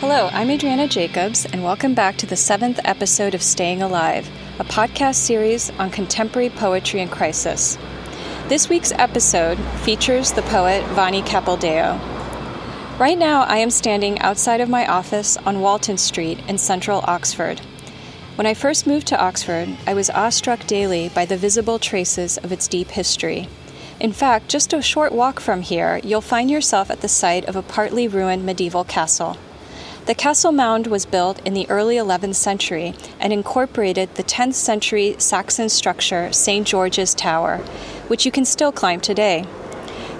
Hello, 0.00 0.30
I'm 0.32 0.48
Adriana 0.48 0.86
Jacobs, 0.86 1.44
and 1.44 1.64
welcome 1.64 1.92
back 1.92 2.16
to 2.18 2.26
the 2.26 2.36
seventh 2.36 2.78
episode 2.84 3.34
of 3.34 3.42
Staying 3.42 3.82
Alive, 3.82 4.30
a 4.60 4.64
podcast 4.64 5.16
series 5.16 5.70
on 5.70 5.90
contemporary 5.90 6.50
poetry 6.50 7.00
and 7.00 7.10
crisis. 7.10 7.76
This 8.46 8.68
week's 8.68 8.92
episode 8.92 9.58
features 9.80 10.30
the 10.30 10.42
poet 10.42 10.84
Vahni 10.94 11.26
Capildeo. 11.26 11.98
Right 13.00 13.18
now, 13.18 13.42
I 13.42 13.56
am 13.56 13.70
standing 13.70 14.20
outside 14.20 14.60
of 14.60 14.68
my 14.68 14.86
office 14.86 15.36
on 15.38 15.62
Walton 15.62 15.98
Street 15.98 16.38
in 16.46 16.58
central 16.58 17.00
Oxford. 17.08 17.58
When 18.36 18.46
I 18.46 18.54
first 18.54 18.86
moved 18.86 19.08
to 19.08 19.20
Oxford, 19.20 19.68
I 19.84 19.94
was 19.94 20.10
awestruck 20.10 20.64
daily 20.68 21.08
by 21.08 21.24
the 21.24 21.36
visible 21.36 21.80
traces 21.80 22.38
of 22.38 22.52
its 22.52 22.68
deep 22.68 22.92
history. 22.92 23.48
In 23.98 24.12
fact, 24.12 24.46
just 24.46 24.72
a 24.72 24.80
short 24.80 25.10
walk 25.10 25.40
from 25.40 25.62
here, 25.62 26.00
you'll 26.04 26.20
find 26.20 26.48
yourself 26.48 26.88
at 26.88 27.00
the 27.00 27.08
site 27.08 27.46
of 27.46 27.56
a 27.56 27.62
partly 27.62 28.06
ruined 28.06 28.46
medieval 28.46 28.84
castle. 28.84 29.36
The 30.08 30.14
castle 30.14 30.52
mound 30.52 30.86
was 30.86 31.04
built 31.04 31.38
in 31.46 31.52
the 31.52 31.68
early 31.68 31.96
11th 31.96 32.36
century 32.36 32.94
and 33.20 33.30
incorporated 33.30 34.14
the 34.14 34.22
10th 34.22 34.54
century 34.54 35.14
Saxon 35.18 35.68
structure 35.68 36.32
St. 36.32 36.66
George's 36.66 37.14
Tower, 37.14 37.58
which 38.06 38.24
you 38.24 38.32
can 38.32 38.46
still 38.46 38.72
climb 38.72 39.02
today. 39.02 39.44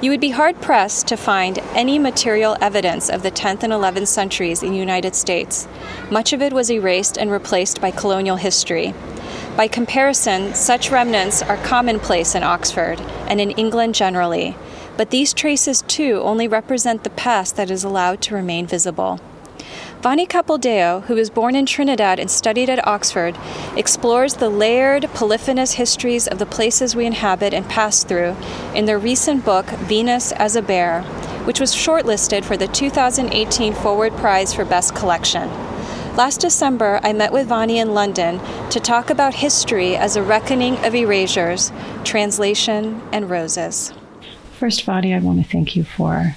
You 0.02 0.10
would 0.10 0.20
be 0.20 0.28
hard 0.28 0.60
pressed 0.60 1.06
to 1.06 1.16
find 1.16 1.60
any 1.72 1.98
material 1.98 2.58
evidence 2.60 3.08
of 3.08 3.22
the 3.22 3.30
10th 3.30 3.62
and 3.62 3.72
11th 3.72 4.08
centuries 4.08 4.62
in 4.62 4.72
the 4.72 4.78
United 4.78 5.14
States. 5.14 5.66
Much 6.10 6.34
of 6.34 6.42
it 6.42 6.52
was 6.52 6.70
erased 6.70 7.16
and 7.16 7.30
replaced 7.30 7.80
by 7.80 7.90
colonial 7.90 8.36
history. 8.36 8.92
By 9.56 9.68
comparison, 9.68 10.54
such 10.54 10.90
remnants 10.90 11.40
are 11.40 11.56
commonplace 11.56 12.34
in 12.34 12.42
Oxford 12.42 13.00
and 13.26 13.40
in 13.40 13.52
England 13.52 13.94
generally, 13.94 14.54
but 14.98 15.08
these 15.08 15.32
traces 15.32 15.80
too 15.80 16.20
only 16.24 16.46
represent 16.46 17.04
the 17.04 17.16
past 17.24 17.56
that 17.56 17.70
is 17.70 17.84
allowed 17.84 18.20
to 18.20 18.34
remain 18.34 18.66
visible. 18.66 19.18
Vahni 20.02 20.28
Capildeo, 20.28 21.02
who 21.06 21.16
was 21.16 21.28
born 21.28 21.56
in 21.56 21.66
Trinidad 21.66 22.20
and 22.20 22.30
studied 22.30 22.70
at 22.70 22.86
Oxford, 22.86 23.36
explores 23.76 24.34
the 24.34 24.48
layered, 24.48 25.10
polyphonous 25.12 25.72
histories 25.72 26.28
of 26.28 26.38
the 26.38 26.46
places 26.46 26.94
we 26.94 27.04
inhabit 27.04 27.52
and 27.52 27.68
pass 27.68 28.04
through 28.04 28.36
in 28.76 28.84
their 28.84 28.98
recent 28.98 29.44
book, 29.44 29.66
Venus 29.88 30.30
as 30.30 30.54
a 30.54 30.62
Bear, 30.62 31.02
which 31.46 31.58
was 31.58 31.74
shortlisted 31.74 32.44
for 32.44 32.56
the 32.56 32.68
2018 32.68 33.74
Forward 33.74 34.12
Prize 34.18 34.54
for 34.54 34.64
Best 34.64 34.94
Collection. 34.94 35.48
Last 36.14 36.40
December, 36.40 37.00
I 37.02 37.12
met 37.12 37.32
with 37.32 37.48
Vahni 37.48 37.78
in 37.78 37.92
London 37.92 38.40
to 38.70 38.78
talk 38.78 39.10
about 39.10 39.34
history 39.34 39.96
as 39.96 40.14
a 40.14 40.22
reckoning 40.22 40.76
of 40.84 40.94
erasures, 40.94 41.72
translation, 42.04 43.02
and 43.12 43.28
roses. 43.28 43.92
First, 44.60 44.86
Vahni, 44.86 45.16
I 45.16 45.18
want 45.18 45.42
to 45.42 45.50
thank 45.50 45.74
you 45.74 45.82
for 45.82 46.36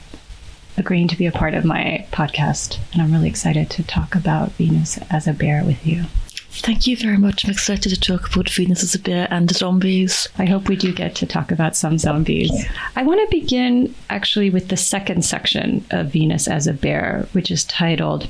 agreeing 0.78 1.08
to 1.10 1.18
be 1.18 1.26
a 1.26 1.32
part 1.32 1.54
of 1.54 1.66
my 1.66 2.08
podcast. 2.12 2.80
And 2.94 3.02
I'm 3.02 3.12
really 3.12 3.30
excited 3.30 3.70
to 3.72 3.84
talk 3.84 4.16
about 4.16 4.52
Venus 4.54 5.00
as 5.10 5.28
a 5.28 5.34
bear 5.34 5.64
with 5.64 5.86
you. 5.86 6.06
Thank 6.54 6.86
you 6.86 6.98
very 6.98 7.18
much. 7.18 7.46
I'm 7.46 7.52
excited 7.52 7.90
to 7.90 8.00
talk 8.00 8.30
about 8.30 8.50
Venus 8.50 8.84
as 8.84 8.94
a 8.94 9.00
bear 9.00 9.28
and 9.32 9.48
the 9.48 9.54
zombies. 9.54 10.28
I 10.38 10.46
hope 10.46 10.68
we 10.68 10.76
do 10.76 10.94
get 10.94 11.16
to 11.16 11.26
talk 11.26 11.50
about 11.50 11.78
some 11.78 11.98
zombies. 11.98 12.52
I 12.96 13.04
want 13.04 13.22
to 13.22 13.38
begin 13.40 13.96
actually 14.10 14.50
with 14.50 14.68
the 14.68 14.78
second 14.78 15.24
section 15.24 15.86
of 15.92 16.12
Venus 16.12 16.50
as 16.50 16.68
a 16.68 16.74
bear, 16.74 17.26
which 17.32 17.52
is 17.52 17.64
titled 17.64 18.28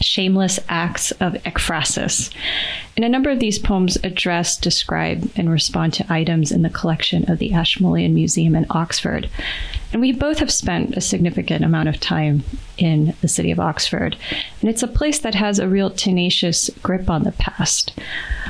shameless 0.00 0.58
acts 0.68 1.10
of 1.12 1.34
ekphrasis. 1.44 2.32
And 2.96 3.04
a 3.04 3.08
number 3.08 3.30
of 3.30 3.40
these 3.40 3.58
poems 3.58 3.96
address, 4.04 4.56
describe, 4.56 5.30
and 5.36 5.50
respond 5.50 5.94
to 5.94 6.12
items 6.12 6.52
in 6.52 6.62
the 6.62 6.70
collection 6.70 7.30
of 7.30 7.38
the 7.38 7.52
Ashmolean 7.52 8.14
Museum 8.14 8.54
in 8.54 8.66
Oxford. 8.70 9.28
And 9.92 10.00
we 10.00 10.12
both 10.12 10.38
have 10.38 10.50
spent 10.50 10.96
a 10.96 11.00
significant 11.00 11.64
amount 11.64 11.88
of 11.88 12.00
time 12.00 12.42
in 12.76 13.14
the 13.20 13.28
city 13.28 13.50
of 13.50 13.60
Oxford. 13.60 14.16
And 14.60 14.70
it's 14.70 14.82
a 14.82 14.88
place 14.88 15.18
that 15.20 15.34
has 15.34 15.58
a 15.58 15.68
real 15.68 15.90
tenacious 15.90 16.70
grip 16.82 17.08
on 17.08 17.22
the 17.22 17.32
past. 17.32 17.94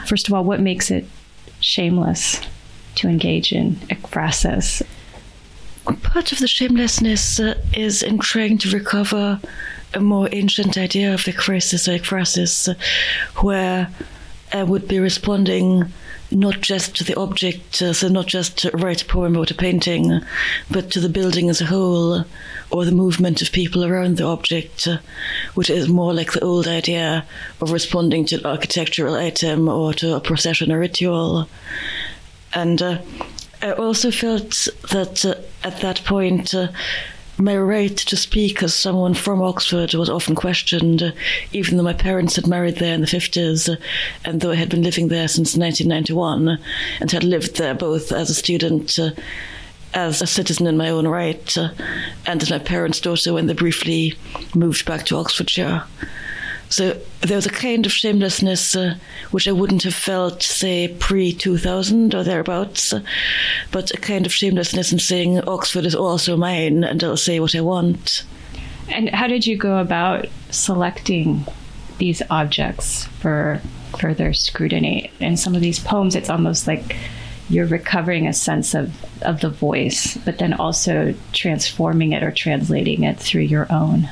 First 0.06 0.28
of 0.28 0.34
all, 0.34 0.44
what 0.44 0.60
makes 0.60 0.90
it 0.90 1.04
shameless 1.60 2.40
to 2.96 3.08
engage 3.08 3.52
in 3.52 3.76
ekphrasis? 3.90 4.82
Part 6.02 6.32
of 6.32 6.38
the 6.38 6.48
shamelessness 6.48 7.40
uh, 7.40 7.60
is 7.74 8.02
in 8.02 8.18
trying 8.18 8.56
to 8.58 8.70
recover 8.70 9.40
a 9.94 10.00
more 10.00 10.28
ancient 10.32 10.76
idea 10.76 11.14
of 11.14 11.24
the 11.24 11.32
crisis 11.32 11.88
or 11.88 11.98
ekphrasis, 11.98 12.68
uh, 12.68 12.74
where 13.40 13.88
I 14.52 14.62
would 14.62 14.86
be 14.86 14.98
responding 14.98 15.92
not 16.30 16.60
just 16.60 16.96
to 16.96 17.04
the 17.04 17.16
object, 17.18 17.80
uh, 17.80 17.92
so 17.92 18.08
not 18.08 18.26
just 18.26 18.58
to 18.58 18.70
write 18.76 19.02
a 19.02 19.04
poem 19.04 19.36
or 19.36 19.44
a 19.48 19.54
painting, 19.54 20.20
but 20.70 20.90
to 20.90 21.00
the 21.00 21.08
building 21.08 21.48
as 21.48 21.60
a 21.60 21.66
whole, 21.66 22.24
or 22.70 22.84
the 22.84 22.92
movement 22.92 23.40
of 23.40 23.52
people 23.52 23.84
around 23.84 24.16
the 24.16 24.24
object, 24.24 24.88
uh, 24.88 24.98
which 25.54 25.70
is 25.70 25.88
more 25.88 26.12
like 26.12 26.32
the 26.32 26.44
old 26.44 26.66
idea 26.66 27.24
of 27.60 27.70
responding 27.70 28.24
to 28.26 28.36
an 28.36 28.46
architectural 28.46 29.14
item 29.14 29.68
or 29.68 29.92
to 29.94 30.16
a 30.16 30.20
procession 30.20 30.72
or 30.72 30.78
ritual. 30.78 31.48
And 32.52 32.82
uh, 32.82 32.98
I 33.62 33.72
also 33.72 34.10
felt 34.10 34.68
that 34.90 35.24
uh, 35.24 35.34
at 35.62 35.80
that 35.80 36.04
point, 36.04 36.54
uh, 36.54 36.68
my 37.38 37.56
right 37.56 37.96
to 37.96 38.16
speak 38.16 38.62
as 38.62 38.74
someone 38.74 39.14
from 39.14 39.42
Oxford 39.42 39.94
was 39.94 40.08
often 40.08 40.34
questioned, 40.34 41.02
uh, 41.02 41.10
even 41.52 41.76
though 41.76 41.82
my 41.82 41.92
parents 41.92 42.36
had 42.36 42.46
married 42.46 42.76
there 42.76 42.94
in 42.94 43.00
the 43.00 43.06
50s, 43.06 43.72
uh, 43.72 43.76
and 44.24 44.40
though 44.40 44.52
I 44.52 44.56
had 44.56 44.68
been 44.68 44.82
living 44.82 45.08
there 45.08 45.28
since 45.28 45.56
1991 45.56 46.58
and 47.00 47.10
had 47.10 47.24
lived 47.24 47.56
there 47.56 47.74
both 47.74 48.12
as 48.12 48.30
a 48.30 48.34
student. 48.34 48.98
Uh, 48.98 49.10
as 49.96 50.20
a 50.20 50.26
citizen 50.26 50.66
in 50.66 50.76
my 50.76 50.88
own 50.88 51.06
right, 51.06 51.56
and 52.26 52.42
as 52.42 52.50
my 52.50 52.58
parents' 52.58 52.98
daughter 52.98 53.32
when 53.32 53.46
they 53.46 53.52
briefly 53.52 54.14
moved 54.52 54.84
back 54.84 55.06
to 55.06 55.16
Oxfordshire. 55.16 55.84
So 56.68 56.98
there 57.20 57.36
was 57.36 57.46
a 57.46 57.50
kind 57.50 57.86
of 57.86 57.92
shamelessness 57.92 58.74
uh, 58.74 58.96
which 59.30 59.46
I 59.46 59.52
wouldn't 59.52 59.84
have 59.84 59.94
felt, 59.94 60.42
say, 60.42 60.88
pre 60.88 61.32
2000 61.32 62.14
or 62.14 62.24
thereabouts, 62.24 62.94
but 63.70 63.90
a 63.92 63.98
kind 63.98 64.26
of 64.26 64.32
shamelessness 64.32 64.92
in 64.92 64.98
saying 64.98 65.40
Oxford 65.48 65.84
is 65.84 65.94
also 65.94 66.36
mine 66.36 66.84
and 66.84 67.02
I'll 67.04 67.16
say 67.16 67.40
what 67.40 67.54
I 67.54 67.60
want. 67.60 68.24
And 68.88 69.08
how 69.10 69.26
did 69.26 69.46
you 69.46 69.56
go 69.56 69.78
about 69.78 70.26
selecting 70.50 71.46
these 71.98 72.22
objects 72.30 73.04
for 73.20 73.60
further 73.98 74.32
scrutiny? 74.32 75.10
In 75.20 75.36
some 75.36 75.54
of 75.54 75.60
these 75.60 75.78
poems, 75.78 76.14
it's 76.14 76.30
almost 76.30 76.66
like 76.66 76.96
you're 77.48 77.66
recovering 77.66 78.26
a 78.26 78.32
sense 78.32 78.74
of, 78.74 78.92
of 79.22 79.40
the 79.40 79.50
voice, 79.50 80.16
but 80.24 80.38
then 80.38 80.52
also 80.54 81.14
transforming 81.32 82.12
it 82.12 82.22
or 82.22 82.30
translating 82.30 83.04
it 83.04 83.18
through 83.18 83.42
your 83.42 83.70
own. 83.70 84.08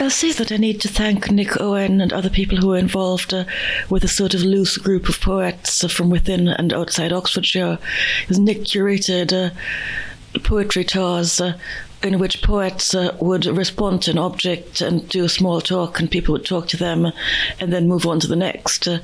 I'll 0.00 0.10
say 0.10 0.32
that 0.32 0.50
I 0.50 0.56
need 0.56 0.80
to 0.80 0.88
thank 0.88 1.30
Nick 1.30 1.60
Owen 1.60 2.00
and 2.00 2.12
other 2.12 2.30
people 2.30 2.56
who 2.56 2.68
were 2.68 2.78
involved 2.78 3.34
uh, 3.34 3.44
with 3.90 4.02
a 4.04 4.08
sort 4.08 4.32
of 4.32 4.42
loose 4.42 4.78
group 4.78 5.08
of 5.08 5.20
poets 5.20 5.84
from 5.92 6.08
within 6.08 6.48
and 6.48 6.72
outside 6.72 7.12
Oxfordshire. 7.12 7.78
Because 8.22 8.38
Nick 8.38 8.60
curated 8.60 9.32
uh, 9.32 10.38
poetry 10.40 10.84
tours 10.84 11.42
uh, 11.42 11.58
in 12.02 12.18
which 12.18 12.42
poets 12.42 12.94
uh, 12.94 13.14
would 13.20 13.44
respond 13.44 14.02
to 14.02 14.10
an 14.12 14.18
object 14.18 14.80
and 14.80 15.06
do 15.10 15.24
a 15.24 15.28
small 15.28 15.60
talk, 15.60 16.00
and 16.00 16.10
people 16.10 16.32
would 16.32 16.46
talk 16.46 16.68
to 16.68 16.78
them 16.78 17.12
and 17.60 17.72
then 17.72 17.86
move 17.86 18.06
on 18.06 18.18
to 18.20 18.26
the 18.26 18.36
next. 18.36 18.88
Uh, 18.88 18.98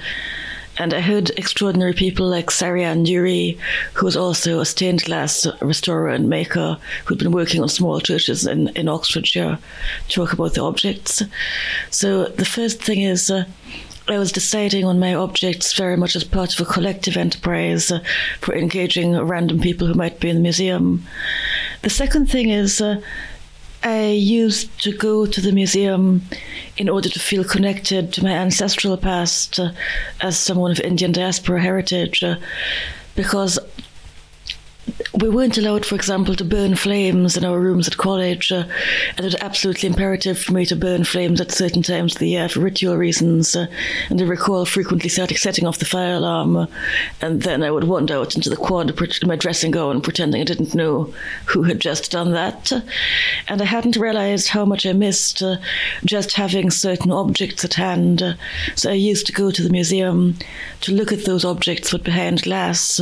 and 0.78 0.94
I 0.94 1.00
heard 1.00 1.31
extraordinary 1.31 1.93
people 1.93 2.27
like 2.27 2.47
Sarian 2.47 3.05
Nuri, 3.05 3.59
who 3.94 4.06
was 4.06 4.16
also 4.16 4.61
a 4.61 4.66
stained 4.66 5.05
glass 5.05 5.47
restorer 5.61 6.09
and 6.09 6.28
maker, 6.28 6.78
who'd 7.05 7.19
been 7.19 7.33
working 7.33 7.62
on 7.62 7.69
small 7.69 8.00
churches 8.00 8.47
in, 8.47 8.69
in 8.69 8.89
Oxfordshire, 8.89 9.59
talk 10.09 10.33
about 10.33 10.55
the 10.55 10.62
objects. 10.62 11.22
So 11.91 12.27
the 12.27 12.44
first 12.44 12.83
thing 12.83 13.00
is, 13.00 13.31
uh, 13.31 13.44
I 14.06 14.19
was 14.19 14.33
deciding 14.33 14.84
on 14.84 14.99
my 14.99 15.15
objects 15.15 15.75
very 15.75 15.97
much 15.97 16.16
as 16.16 16.25
part 16.25 16.55
of 16.55 16.66
a 16.66 16.72
collective 16.72 17.16
enterprise 17.16 17.91
uh, 17.91 18.03
for 18.41 18.55
engaging 18.55 19.19
random 19.19 19.60
people 19.60 19.87
who 19.87 19.95
might 19.95 20.21
be 20.21 20.31
in 20.31 20.37
the 20.37 20.43
museum. 20.43 21.05
The 21.83 21.91
second 21.91 22.31
thing 22.31 22.49
is, 22.50 22.81
uh, 22.81 23.03
I 23.83 24.06
used 24.09 24.83
to 24.83 24.97
go 24.97 25.27
to 25.27 25.41
the 25.41 25.53
museum 25.53 26.22
in 26.77 26.89
order 26.89 27.09
to 27.09 27.21
feel 27.21 27.45
connected 27.45 28.13
to 28.15 28.25
my 28.25 28.33
ancestral 28.33 28.97
past 28.97 29.60
uh, 29.60 29.71
as 30.21 30.39
someone 30.39 30.71
of 30.71 30.80
Indian 30.80 31.13
diaspora 31.13 31.60
heritage, 31.60 32.22
uh, 32.22 32.36
because 33.15 33.59
we 35.21 35.29
weren't 35.29 35.59
allowed, 35.59 35.85
for 35.85 35.95
example, 35.95 36.35
to 36.37 36.45
burn 36.45 36.77
flames 36.77 37.37
in 37.37 37.45
our 37.45 37.59
rooms 37.59 37.89
at 37.89 37.97
college, 37.97 38.53
uh, 38.53 38.65
and 39.17 39.21
it 39.21 39.25
was 39.25 39.35
absolutely 39.37 39.89
imperative 39.89 40.39
for 40.39 40.53
me 40.53 40.65
to 40.67 40.77
burn 40.77 41.05
flames 41.05 41.41
at 41.41 41.51
certain 41.51 41.83
times 41.83 42.15
of 42.15 42.21
the 42.21 42.29
year 42.29 42.49
for 42.49 42.61
ritual 42.61 42.97
reasons. 42.97 43.57
Uh, 43.57 43.67
and 44.11 44.21
I 44.21 44.25
recall 44.25 44.65
frequently 44.65 45.09
setting 45.09 45.67
off 45.67 45.79
the 45.79 45.85
fire 45.85 46.15
alarm, 46.15 46.57
uh, 46.57 46.67
and 47.21 47.43
then 47.43 47.63
I 47.63 47.71
would 47.71 47.85
wander 47.85 48.15
out 48.15 48.37
into 48.37 48.51
the 48.51 48.57
quad 48.57 48.91
in 48.91 49.29
my 49.29 49.37
dressing 49.37 49.71
gown, 49.71 50.01
pretending 50.01 50.41
I 50.41 50.45
didn't 50.45 50.75
know 50.75 51.13
who 51.47 51.63
had 51.65 51.81
just 51.81 52.13
done 52.13 52.33
that. 52.33 52.73
And 53.49 53.61
I 53.61 53.65
hadn't 53.65 53.97
realized 53.97 54.49
how 54.49 54.65
much 54.65 54.87
I 54.87 54.93
missed 54.93 55.43
uh, 55.43 55.57
just 56.05 56.33
having 56.33 56.71
certain 56.71 57.11
objects 57.11 57.65
at 57.65 57.75
hand. 57.75 58.37
so 58.77 58.91
I 58.91 58.95
used 58.95 59.27
to 59.27 59.33
go 59.33 59.51
to 59.51 59.63
the 59.63 59.71
museum 59.71 60.37
to 60.83 60.93
look 60.93 61.13
at 61.13 61.25
those 61.25 61.45
objects, 61.45 61.91
but 61.91 62.05
behind 62.05 62.43
glass 62.43 63.01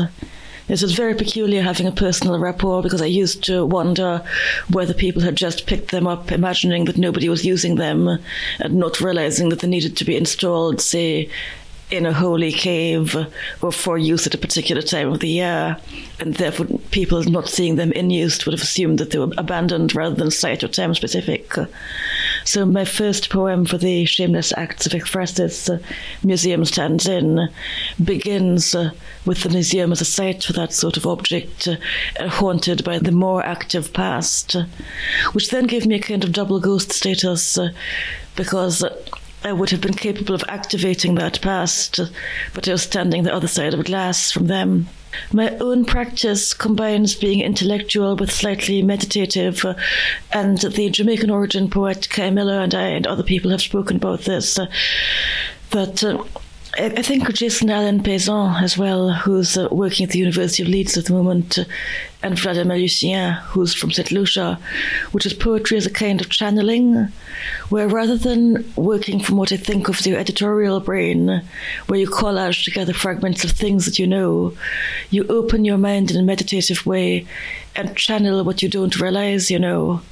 This 0.67 0.83
was 0.83 0.95
very 0.95 1.15
peculiar 1.15 1.63
having 1.63 1.87
a 1.87 1.93
personal 1.93 2.39
rapport 2.41 2.83
because 2.83 3.01
I 3.01 3.07
used 3.07 3.45
to 3.45 3.65
wonder 3.65 4.25
whether 4.69 4.95
people 4.95 5.23
had 5.23 5.37
just 5.37 5.67
picked 5.67 5.93
them 5.93 6.09
up, 6.09 6.33
imagining 6.33 6.87
that 6.87 6.99
nobody 6.99 7.29
was 7.29 7.45
using 7.45 7.77
them, 7.77 8.19
and 8.59 8.75
not 8.75 9.01
realizing 9.01 9.49
that 9.51 9.61
they 9.61 9.69
needed 9.69 9.97
to 9.97 10.05
be 10.05 10.17
installed, 10.17 10.81
say, 10.81 11.31
in 11.91 12.05
a 12.05 12.13
holy 12.13 12.51
cave 12.51 13.17
or 13.63 13.71
for 13.71 13.97
use 13.97 14.27
at 14.27 14.35
a 14.35 14.39
particular 14.39 14.83
time 14.83 15.13
of 15.13 15.21
the 15.21 15.29
year, 15.29 15.77
and 16.19 16.35
therefore 16.35 16.67
people 16.91 17.23
not 17.23 17.49
seeing 17.49 17.77
them 17.77 17.93
in 17.93 18.11
use 18.11 18.45
would 18.45 18.53
have 18.53 18.63
assumed 18.63 18.99
that 18.99 19.13
they 19.13 19.19
were 19.19 19.33
abandoned 19.39 19.95
rather 19.95 20.17
than 20.17 20.31
site 20.31 20.65
or 20.65 20.69
time 20.69 20.95
specific. 20.95 21.55
So 22.47 22.65
my 22.65 22.85
first 22.85 23.29
poem 23.29 23.65
for 23.65 23.77
the 23.77 24.05
Shameless 24.05 24.53
Acts 24.57 24.87
of 24.87 24.93
Ekphrasis 24.93 25.69
uh, 25.69 25.83
Museum 26.23 26.65
Stands 26.65 27.09
In 27.09 27.49
begins 28.03 28.73
uh, 28.73 28.93
with 29.25 29.43
the 29.43 29.49
museum 29.49 29.91
as 29.91 30.01
a 30.01 30.05
site 30.05 30.45
for 30.45 30.53
that 30.53 30.73
sort 30.73 30.97
of 30.97 31.09
object, 31.09 31.67
uh, 31.67 32.29
haunted 32.29 32.85
by 32.85 33.01
the 33.01 33.11
more 33.11 33.45
active 33.45 33.93
past, 33.93 34.55
which 35.33 35.51
then 35.51 35.67
gave 35.67 35.87
me 35.87 35.97
a 35.97 36.01
kind 36.01 36.23
of 36.23 36.31
double 36.31 36.61
ghost 36.61 36.93
status 36.93 37.59
uh, 37.59 37.71
because 38.37 38.85
I 39.43 39.53
would 39.53 39.71
have 39.71 39.81
been 39.81 39.95
capable 39.95 40.37
of 40.37 40.45
activating 40.47 41.17
that 41.17 41.41
past, 41.41 41.99
but 42.55 42.69
I 42.69 42.73
was 42.73 42.83
standing 42.83 43.25
the 43.25 43.35
other 43.35 43.49
side 43.49 43.75
of 43.75 43.81
a 43.81 43.85
glass 43.85 44.31
from 44.31 44.47
them. 44.47 44.87
My 45.33 45.51
own 45.59 45.85
practice 45.85 46.55
combines 46.55 47.15
being 47.15 47.41
intellectual 47.41 48.17
with 48.17 48.31
slightly 48.31 48.83
meditative, 48.83 49.65
uh, 49.65 49.75
and 50.33 50.59
the 50.59 50.91
Jamaican 50.91 51.31
origin 51.31 51.69
poet 51.71 52.09
Kei 52.09 52.31
Miller 52.31 52.61
and 52.61 52.75
I 52.75 52.89
and 52.89 53.07
other 53.07 53.23
people 53.23 53.51
have 53.51 53.63
spoken 53.63 53.97
about 53.97 54.23
this. 54.23 54.59
Uh, 54.59 54.67
uh, 55.73 56.25
I 56.79 57.01
think 57.01 57.33
Jason 57.33 57.71
Allen-Paisant 57.71 58.61
as 58.61 58.77
well, 58.77 59.11
who's 59.11 59.57
uh, 59.57 59.67
working 59.71 60.05
at 60.05 60.11
the 60.11 60.19
University 60.19 60.63
of 60.63 60.69
Leeds 60.69 60.99
at 60.99 61.07
the 61.07 61.15
moment, 61.15 61.59
uh, 61.59 61.65
and 62.23 62.39
Vladimir 62.39 62.77
Lucien, 62.77 63.33
who's 63.33 63.73
from 63.73 63.91
St. 63.91 64.13
Lucia, 64.13 64.59
which 65.13 65.25
is 65.25 65.33
poetry 65.33 65.79
as 65.79 65.87
a 65.87 65.91
kind 65.91 66.21
of 66.21 66.29
channeling, 66.29 67.09
where 67.71 67.89
rather 67.89 68.19
than 68.19 68.71
working 68.77 69.21
from 69.21 69.39
what 69.39 69.53
I 69.53 69.57
think 69.57 69.89
of 69.89 70.03
the 70.03 70.17
editorial 70.17 70.81
brain, 70.81 71.43
where 71.87 72.01
you 72.01 72.09
collage 72.09 72.65
together 72.65 72.93
fragments 72.93 73.43
of 73.43 73.53
things 73.53 73.87
that 73.87 73.99
you 73.99 74.07
know, 74.07 74.53
you 75.09 75.25
open 75.29 75.65
your 75.65 75.79
mind 75.79 76.11
in 76.11 76.19
a 76.19 76.23
meditative 76.23 76.85
way 76.85 77.27
and 77.75 77.97
channel 77.97 78.45
what 78.45 78.63
you 78.63 78.69
don't 78.69 79.01
realize 79.01 79.51
you 79.51 79.59
know 79.59 80.03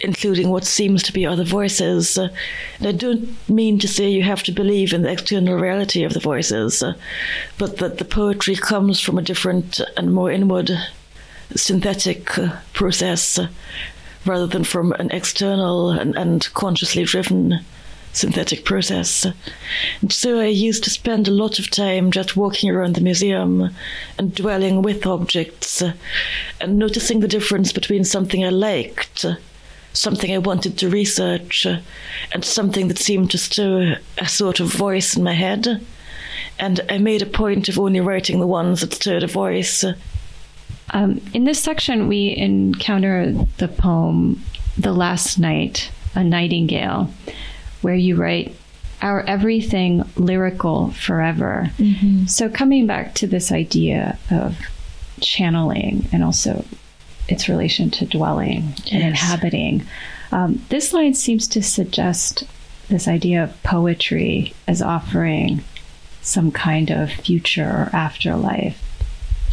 including 0.00 0.48
what 0.50 0.64
seems 0.64 1.02
to 1.02 1.12
be 1.12 1.26
other 1.26 1.44
voices. 1.44 2.18
Uh, 2.18 2.28
I 2.80 2.92
don't 2.92 3.36
mean 3.48 3.78
to 3.80 3.88
say 3.88 4.08
you 4.08 4.22
have 4.22 4.42
to 4.44 4.52
believe 4.52 4.92
in 4.92 5.02
the 5.02 5.10
external 5.10 5.58
reality 5.58 6.04
of 6.04 6.14
the 6.14 6.20
voices, 6.20 6.82
uh, 6.82 6.94
but 7.58 7.78
that 7.78 7.98
the 7.98 8.04
poetry 8.04 8.54
comes 8.54 9.00
from 9.00 9.18
a 9.18 9.22
different 9.22 9.80
and 9.96 10.14
more 10.14 10.30
inward 10.30 10.70
synthetic 11.54 12.38
uh, 12.38 12.56
process 12.72 13.38
rather 14.26 14.46
than 14.46 14.64
from 14.64 14.92
an 14.92 15.10
external 15.10 15.90
and, 15.90 16.16
and 16.16 16.52
consciously 16.54 17.04
driven 17.04 17.60
synthetic 18.12 18.64
process. 18.64 19.26
And 20.00 20.12
so 20.12 20.40
I 20.40 20.46
used 20.46 20.84
to 20.84 20.90
spend 20.90 21.28
a 21.28 21.32
lot 21.32 21.58
of 21.58 21.70
time 21.70 22.10
just 22.10 22.36
walking 22.36 22.70
around 22.70 22.94
the 22.94 23.00
museum 23.00 23.70
and 24.18 24.34
dwelling 24.34 24.82
with 24.82 25.06
objects 25.06 25.82
and 26.60 26.78
noticing 26.78 27.20
the 27.20 27.28
difference 27.28 27.72
between 27.72 28.04
something 28.04 28.44
I 28.44 28.50
liked 28.50 29.24
something 29.98 30.32
I 30.32 30.38
wanted 30.38 30.78
to 30.78 30.88
research 30.88 31.66
uh, 31.66 31.80
and 32.32 32.44
something 32.44 32.86
that 32.88 32.98
seemed 32.98 33.32
to 33.32 33.38
stir 33.38 33.98
a 34.18 34.28
sort 34.28 34.60
of 34.60 34.72
voice 34.72 35.16
in 35.16 35.24
my 35.24 35.32
head. 35.32 35.84
And 36.58 36.80
I 36.88 36.98
made 36.98 37.20
a 37.20 37.26
point 37.26 37.68
of 37.68 37.78
only 37.78 38.00
writing 38.00 38.38
the 38.38 38.46
ones 38.46 38.80
that 38.80 38.94
stirred 38.94 39.24
a 39.24 39.26
voice. 39.26 39.84
Um, 40.90 41.20
in 41.34 41.44
this 41.44 41.60
section, 41.60 42.06
we 42.06 42.34
encounter 42.36 43.32
the 43.58 43.68
poem 43.68 44.42
The 44.78 44.92
Last 44.92 45.38
Night, 45.38 45.90
A 46.14 46.22
Nightingale, 46.22 47.10
where 47.82 47.94
you 47.94 48.14
write, 48.14 48.54
Our 49.02 49.22
everything 49.22 50.04
lyrical 50.16 50.92
forever. 50.92 51.70
Mm-hmm. 51.78 52.26
So, 52.26 52.48
coming 52.48 52.86
back 52.86 53.14
to 53.16 53.26
this 53.26 53.52
idea 53.52 54.18
of 54.30 54.56
channeling 55.20 56.08
and 56.12 56.22
also 56.22 56.64
its 57.28 57.48
relation 57.48 57.90
to 57.90 58.06
dwelling 58.06 58.74
yes. 58.76 58.88
and 58.92 59.02
inhabiting. 59.02 59.86
Um, 60.32 60.64
this 60.68 60.92
line 60.92 61.14
seems 61.14 61.46
to 61.48 61.62
suggest 61.62 62.44
this 62.88 63.08
idea 63.08 63.44
of 63.44 63.62
poetry 63.62 64.54
as 64.66 64.82
offering 64.82 65.62
some 66.22 66.50
kind 66.50 66.90
of 66.90 67.10
future 67.10 67.64
or 67.64 67.90
afterlife. 67.92 68.82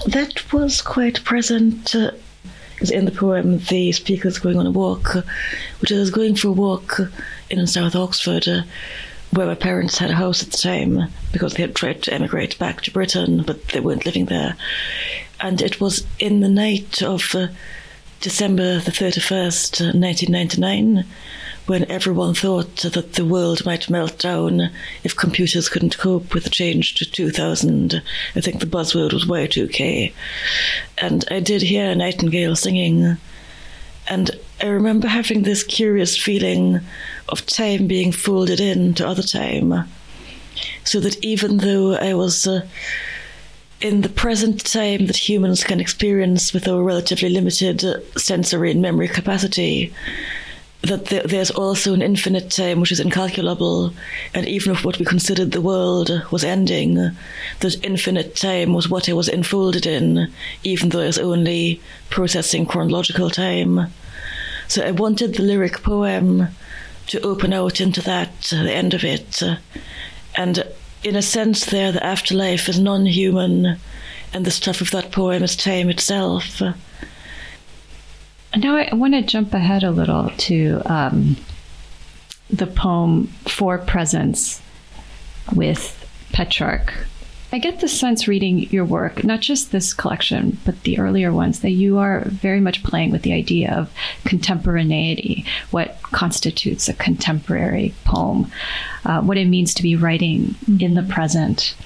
That 0.08 0.52
was 0.52 0.82
quite 0.82 1.24
present. 1.24 1.96
Uh, 1.96 2.12
in 2.92 3.06
the 3.06 3.12
poem, 3.12 3.60
the 3.60 3.94
speaker 3.94 4.28
is 4.28 4.38
going 4.38 4.58
on 4.58 4.68
a 4.68 4.72
walk, 4.72 5.16
which 5.80 5.92
is 5.92 6.10
going 6.10 6.36
for 6.36 6.50
a 6.50 6.52
walk 6.52 7.00
in 7.50 7.66
South 7.68 7.96
Oxford, 7.96 8.48
uh, 8.48 8.64
where 9.32 9.46
my 9.46 9.56
parents 9.56 9.98
had 9.98 10.12
a 10.12 10.16
house 10.16 10.44
at 10.44 10.52
the 10.52 10.58
time 10.58 11.10
because 11.32 11.54
they 11.54 11.62
had 11.62 11.76
tried 11.76 12.04
to 12.04 12.14
emigrate 12.14 12.60
back 12.60 12.82
to 12.82 12.92
Britain, 12.92 13.44
but 13.48 13.70
they 13.70 13.80
weren't 13.80 14.06
living 14.06 14.26
there. 14.26 14.58
And 15.46 15.62
it 15.62 15.80
was 15.80 16.08
in 16.18 16.40
the 16.40 16.50
night 16.50 17.04
of 17.04 17.36
uh, 17.36 17.50
December 18.20 18.80
the 18.80 18.90
31st, 18.90 19.94
1999, 19.94 20.98
uh, 20.98 21.04
when 21.68 21.86
everyone 21.92 22.34
thought 22.34 22.78
that 22.78 23.14
the 23.14 23.26
world 23.26 23.64
might 23.64 23.88
melt 23.88 24.18
down 24.18 24.72
if 25.04 25.16
computers 25.16 25.70
couldn't 25.70 26.00
cope 26.00 26.34
with 26.34 26.46
the 26.46 26.50
change 26.50 26.96
to 26.96 27.06
2000. 27.06 28.02
I 28.36 28.42
think 28.42 28.60
the 28.60 28.66
buzzword 28.66 29.14
was 29.14 29.26
Y2K. 29.26 30.14
And 30.98 31.24
I 31.30 31.42
did 31.42 31.62
hear 31.62 31.92
a 31.92 31.96
Nightingale 31.96 32.56
singing. 32.56 33.18
And 34.08 34.32
I 34.60 34.66
remember 34.66 35.08
having 35.08 35.44
this 35.44 35.64
curious 35.64 36.18
feeling 36.18 36.80
of 37.30 37.46
time 37.46 37.86
being 37.86 38.12
folded 38.12 38.60
into 38.60 39.08
other 39.08 39.22
time. 39.22 39.88
So 40.84 41.00
that 41.02 41.24
even 41.24 41.58
though 41.58 41.94
I 41.94 42.16
was 42.16 42.48
uh, 42.48 42.66
in 43.82 44.02
the 44.02 44.10
present 44.10 44.64
time 44.66 45.08
that 45.08 45.30
humans 45.30 45.64
can 45.64 45.80
experience 45.80 46.54
with 46.54 46.68
our 46.68 46.82
relatively 46.82 47.30
limited 47.30 47.84
uh, 47.84 48.00
sensory 48.18 48.72
and 48.72 48.82
memory 48.82 49.08
capacity, 49.08 49.94
that 50.82 51.06
there's 51.06 51.52
also 51.52 51.94
an 51.94 52.02
infinite 52.02 52.50
time 52.52 52.80
which 52.80 52.92
is 52.92 53.00
incalculable, 53.00 53.92
and 54.34 54.48
even 54.48 54.72
if 54.72 54.86
what 54.86 55.00
we 55.00 55.06
considered 55.06 55.52
the 55.52 55.62
world 55.62 56.12
was 56.32 56.44
ending, 56.44 56.96
that 57.60 57.84
infinite 57.84 58.36
time 58.36 58.74
was 58.74 58.90
what 58.90 59.10
I 59.10 59.14
was 59.14 59.28
enfolded 59.28 59.86
in, 59.86 60.32
even 60.64 60.90
though 60.90 61.00
it's 61.00 61.18
only 61.18 61.82
processing 62.10 62.66
chronological 62.66 63.30
time. 63.30 63.92
So 64.68 64.86
I 64.86 64.92
wanted 64.92 65.36
the 65.36 65.44
lyric 65.44 65.82
poem 65.82 66.48
to 67.08 67.22
open 67.22 67.54
out 67.54 67.82
into 67.82 68.02
that, 68.02 68.54
uh, 68.54 68.64
the 68.64 68.74
end 68.74 68.94
of 68.94 69.04
it. 69.04 69.42
Uh, 69.42 69.58
and 70.36 70.64
in 71.06 71.16
a 71.16 71.22
sense, 71.22 71.66
there, 71.66 71.92
the 71.92 72.04
afterlife 72.04 72.68
is 72.68 72.80
non 72.80 73.06
human, 73.06 73.78
and 74.34 74.44
the 74.44 74.52
stuff 74.52 74.82
of 74.82 74.90
that 74.90 75.12
poem 75.12 75.44
is 75.44 75.56
time 75.56 75.90
itself. 75.90 76.60
Now, 78.58 78.76
I 78.78 78.94
want 78.96 79.14
to 79.14 79.22
jump 79.22 79.54
ahead 79.54 79.84
a 79.84 79.92
little 79.92 80.30
to 80.30 80.82
um, 80.86 81.38
the 82.50 82.66
poem 82.66 83.28
For 83.48 83.78
Presence 83.78 84.62
with 85.54 86.02
Petrarch. 86.34 86.92
I 87.56 87.58
get 87.58 87.80
the 87.80 87.88
sense 87.88 88.28
reading 88.28 88.70
your 88.70 88.84
work, 88.84 89.24
not 89.24 89.40
just 89.40 89.72
this 89.72 89.94
collection, 89.94 90.58
but 90.66 90.84
the 90.84 91.00
earlier 91.00 91.32
ones, 91.32 91.62
that 91.62 91.72
you 91.72 91.98
are 92.00 92.26
very 92.26 92.60
much 92.60 92.84
playing 92.84 93.12
with 93.12 93.22
the 93.22 93.32
idea 93.32 93.72
of 93.74 93.90
contemporaneity, 94.26 95.46
what 95.72 95.98
constitutes 96.02 96.90
a 96.90 96.94
contemporary 96.94 97.94
poem, 98.04 98.52
uh, 99.06 99.22
what 99.22 99.38
it 99.38 99.46
means 99.46 99.74
to 99.76 99.84
be 99.84 99.96
writing 99.96 100.48
mm-hmm. 100.48 100.82
in 100.82 100.96
the 100.96 101.04
present. 101.04 101.78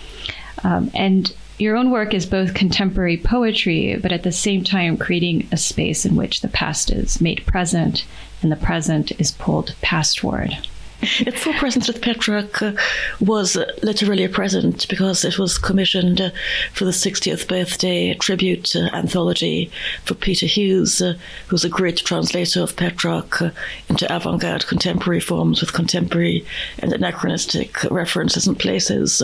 Um, 0.64 0.90
and 0.96 1.32
your 1.60 1.78
own 1.78 1.92
work 1.92 2.16
is 2.16 2.26
both 2.26 2.56
contemporary 2.56 3.18
poetry, 3.18 3.96
but 3.96 4.12
at 4.12 4.24
the 4.24 4.32
same 4.32 4.64
time 4.64 4.98
creating 4.98 5.48
a 5.52 5.58
space 5.58 6.04
in 6.04 6.16
which 6.16 6.42
the 6.42 6.48
past 6.48 6.90
is 6.90 7.22
made 7.22 7.46
present 7.46 8.06
and 8.42 8.52
the 8.52 8.56
present 8.56 9.12
is 9.22 9.34
pulled 9.34 9.76
pastward. 9.84 10.58
Its 11.02 11.44
full 11.44 11.54
presence 11.54 11.88
with 11.88 12.02
Petrarch 12.02 12.62
uh, 12.62 12.74
was 13.22 13.56
uh, 13.56 13.72
literally 13.82 14.26
a 14.26 14.30
present 14.30 14.86
because 14.90 15.24
it 15.24 15.40
was 15.40 15.58
commissioned 15.58 16.20
uh, 16.20 16.30
for 16.74 16.84
the 16.84 16.92
60th 16.92 17.48
birthday 17.48 18.14
tribute 18.16 18.76
uh, 18.76 18.90
anthology 18.94 19.72
for 20.04 20.14
Peter 20.16 20.46
Hughes, 20.46 21.02
uh, 21.02 21.14
who's 21.48 21.64
a 21.64 21.70
great 21.70 21.98
translator 21.98 22.62
of 22.62 22.76
Petrarch 22.76 23.42
uh, 23.42 23.52
into 23.88 24.14
avant 24.14 24.42
garde 24.42 24.68
contemporary 24.68 25.22
forms 25.22 25.62
with 25.62 25.72
contemporary 25.72 26.46
and 26.80 26.92
anachronistic 26.92 27.82
references 27.86 28.46
and 28.46 28.60
places. 28.60 29.22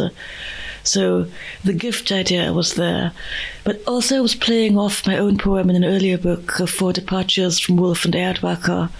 So 0.83 1.25
the 1.63 1.73
gift 1.73 2.11
idea 2.11 2.53
was 2.53 2.75
there. 2.75 3.11
But 3.63 3.81
also 3.87 4.17
I 4.17 4.21
was 4.21 4.35
playing 4.35 4.77
off 4.77 5.07
my 5.07 5.17
own 5.17 5.37
poem 5.37 5.69
in 5.69 5.75
an 5.75 5.83
earlier 5.83 6.17
book, 6.17 6.51
Four 6.51 6.93
Departures 6.93 7.59
from 7.59 7.77
Woolf 7.77 8.05
and 8.05 8.13
Erdwacker. 8.13 8.91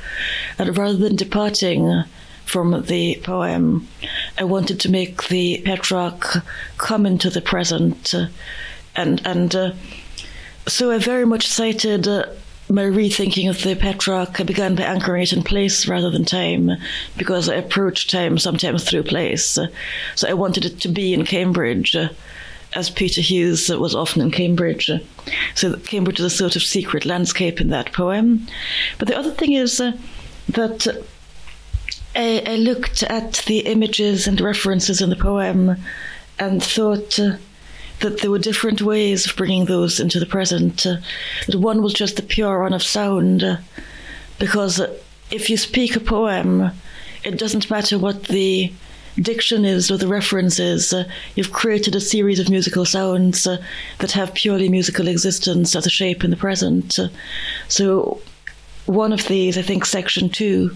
And 0.58 0.78
rather 0.78 0.98
than 0.98 1.16
departing, 1.16 2.04
from 2.46 2.86
the 2.86 3.20
poem. 3.24 3.88
I 4.38 4.44
wanted 4.44 4.80
to 4.82 4.92
make 4.92 5.28
the 5.28 5.62
Petrarch 5.66 6.38
come 6.78 7.06
into 7.06 7.30
the 7.30 7.42
present 7.42 8.14
uh, 8.14 8.28
and 8.96 9.22
and 9.26 9.56
uh, 9.56 9.72
so 10.68 10.92
I 10.92 10.98
very 10.98 11.26
much 11.26 11.48
cited 11.48 12.08
uh, 12.08 12.26
my 12.70 12.84
rethinking 12.84 13.50
of 13.50 13.62
the 13.62 13.76
Petrarch. 13.76 14.40
I 14.40 14.44
began 14.44 14.76
by 14.76 14.84
anchoring 14.84 15.24
it 15.24 15.34
in 15.34 15.44
place 15.44 15.88
rather 15.88 16.10
than 16.10 16.26
time, 16.26 16.72
because 17.18 17.48
I 17.48 17.56
approach 17.56 18.08
time 18.08 18.40
sometimes 18.40 18.84
through 18.84 19.04
place. 19.04 19.60
So 20.16 20.28
I 20.28 20.34
wanted 20.34 20.66
it 20.66 20.80
to 20.82 20.88
be 20.88 21.14
in 21.14 21.26
Cambridge. 21.26 21.96
Uh, 21.96 22.10
as 22.74 22.90
Peter 22.90 23.22
Hughes 23.22 23.70
was 23.70 23.96
often 23.96 24.22
in 24.22 24.32
Cambridge. 24.32 24.92
So 25.54 25.78
Cambridge 25.78 26.20
is 26.20 26.26
a 26.26 26.30
sort 26.30 26.58
of 26.58 26.64
secret 26.64 27.06
landscape 27.06 27.62
in 27.62 27.70
that 27.70 27.94
poem. 27.94 28.48
But 29.00 29.08
the 29.08 29.18
other 29.18 29.32
thing 29.32 29.54
is 29.54 29.80
uh, 29.80 29.94
that 30.50 30.86
I, 32.16 32.44
I, 32.46 32.56
looked 32.56 33.04
at 33.04 33.44
the 33.46 33.60
images 33.60 34.28
and 34.28 34.40
references 34.40 35.02
in 35.02 35.10
the 35.10 35.16
poem 35.16 35.76
and 36.40 36.64
thought 36.64 37.20
uh, 37.20 37.38
that 38.00 38.22
there 38.22 38.32
were 38.32 38.40
different 38.40 38.82
ways 38.82 39.26
of 39.26 39.36
bringing 39.36 39.66
those 39.66 40.00
into 40.00 40.20
the 40.20 40.26
present. 40.26 40.86
Uh, 40.86 40.98
that 41.48 41.60
one 41.60 41.82
was 41.82 41.94
just 41.94 42.16
the 42.16 42.22
pure 42.22 42.60
run 42.60 42.74
of 42.74 42.84
sound, 42.84 43.44
uh, 43.44 43.58
because 44.40 44.82
if 45.32 45.50
you 45.50 45.58
speak 45.58 45.96
a 45.96 46.00
poem, 46.00 46.72
it 47.24 47.38
doesn't 47.38 47.70
matter 47.70 47.98
what 47.98 48.26
the 48.26 48.72
diction 49.20 49.66
is 49.66 49.90
or 49.90 49.98
the 49.98 50.08
reference 50.08 50.60
is. 50.60 50.94
Uh, 50.94 51.06
you've 51.36 51.54
created 51.54 51.96
a 51.96 52.02
series 52.02 52.40
of 52.40 52.50
musical 52.50 52.86
sounds 52.86 53.48
uh, 53.48 53.62
that 54.00 54.12
have 54.12 54.34
purely 54.34 54.70
musical 54.70 55.08
existence 55.08 55.76
as 55.76 55.86
a 55.86 55.90
shape 55.90 56.24
in 56.24 56.32
the 56.32 56.38
present. 56.38 57.00
Uh, 57.00 57.08
so 57.68 58.22
one 58.86 59.14
of 59.14 59.28
these, 59.28 59.58
I 59.58 59.62
think 59.62 59.86
section 59.86 60.30
two, 60.30 60.76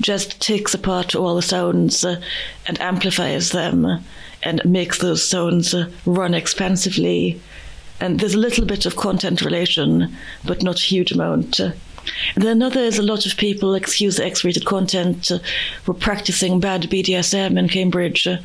just 0.00 0.40
takes 0.40 0.74
apart 0.74 1.14
all 1.14 1.34
the 1.34 1.42
sounds 1.42 2.04
uh, 2.04 2.20
and 2.66 2.80
amplifies 2.80 3.50
them 3.50 4.04
and 4.42 4.64
makes 4.64 4.98
those 4.98 5.26
sounds 5.26 5.74
uh, 5.74 5.90
run 6.06 6.34
expansively. 6.34 7.40
And 8.00 8.20
there's 8.20 8.34
a 8.34 8.38
little 8.38 8.64
bit 8.64 8.86
of 8.86 8.96
content 8.96 9.42
relation, 9.42 10.16
but 10.44 10.62
not 10.62 10.80
a 10.80 10.84
huge 10.84 11.10
amount. 11.10 11.60
And 12.34 12.44
then 12.44 12.56
another 12.56 12.80
is 12.80 12.98
a 12.98 13.02
lot 13.02 13.26
of 13.26 13.36
people, 13.36 13.74
excuse 13.74 14.16
the 14.16 14.24
X 14.24 14.44
rated 14.44 14.64
content, 14.64 15.30
uh, 15.30 15.38
were 15.86 15.94
practicing 15.94 16.60
bad 16.60 16.82
BDSM 16.82 17.58
in 17.58 17.68
Cambridge, 17.68 18.26
uh, 18.26 18.38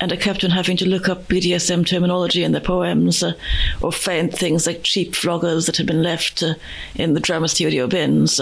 and 0.00 0.12
I 0.12 0.16
kept 0.16 0.44
on 0.44 0.50
having 0.50 0.76
to 0.78 0.88
look 0.88 1.08
up 1.08 1.28
BDSM 1.28 1.86
terminology 1.86 2.44
in 2.44 2.52
their 2.52 2.60
poems 2.60 3.22
uh, 3.22 3.34
or 3.80 3.92
find 3.92 4.32
things 4.32 4.66
like 4.66 4.82
cheap 4.82 5.12
floggers 5.12 5.66
that 5.66 5.76
had 5.76 5.86
been 5.86 6.02
left 6.02 6.42
uh, 6.42 6.54
in 6.94 7.14
the 7.14 7.20
drama 7.20 7.48
studio 7.48 7.86
bins. 7.86 8.40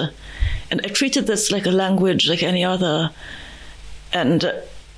and 0.71 0.81
I 0.85 0.89
treated 0.89 1.27
this 1.27 1.51
like 1.51 1.67
a 1.67 1.71
language 1.71 2.29
like 2.29 2.43
any 2.43 2.65
other, 2.65 3.11
and 4.13 4.45
uh, 4.45 4.53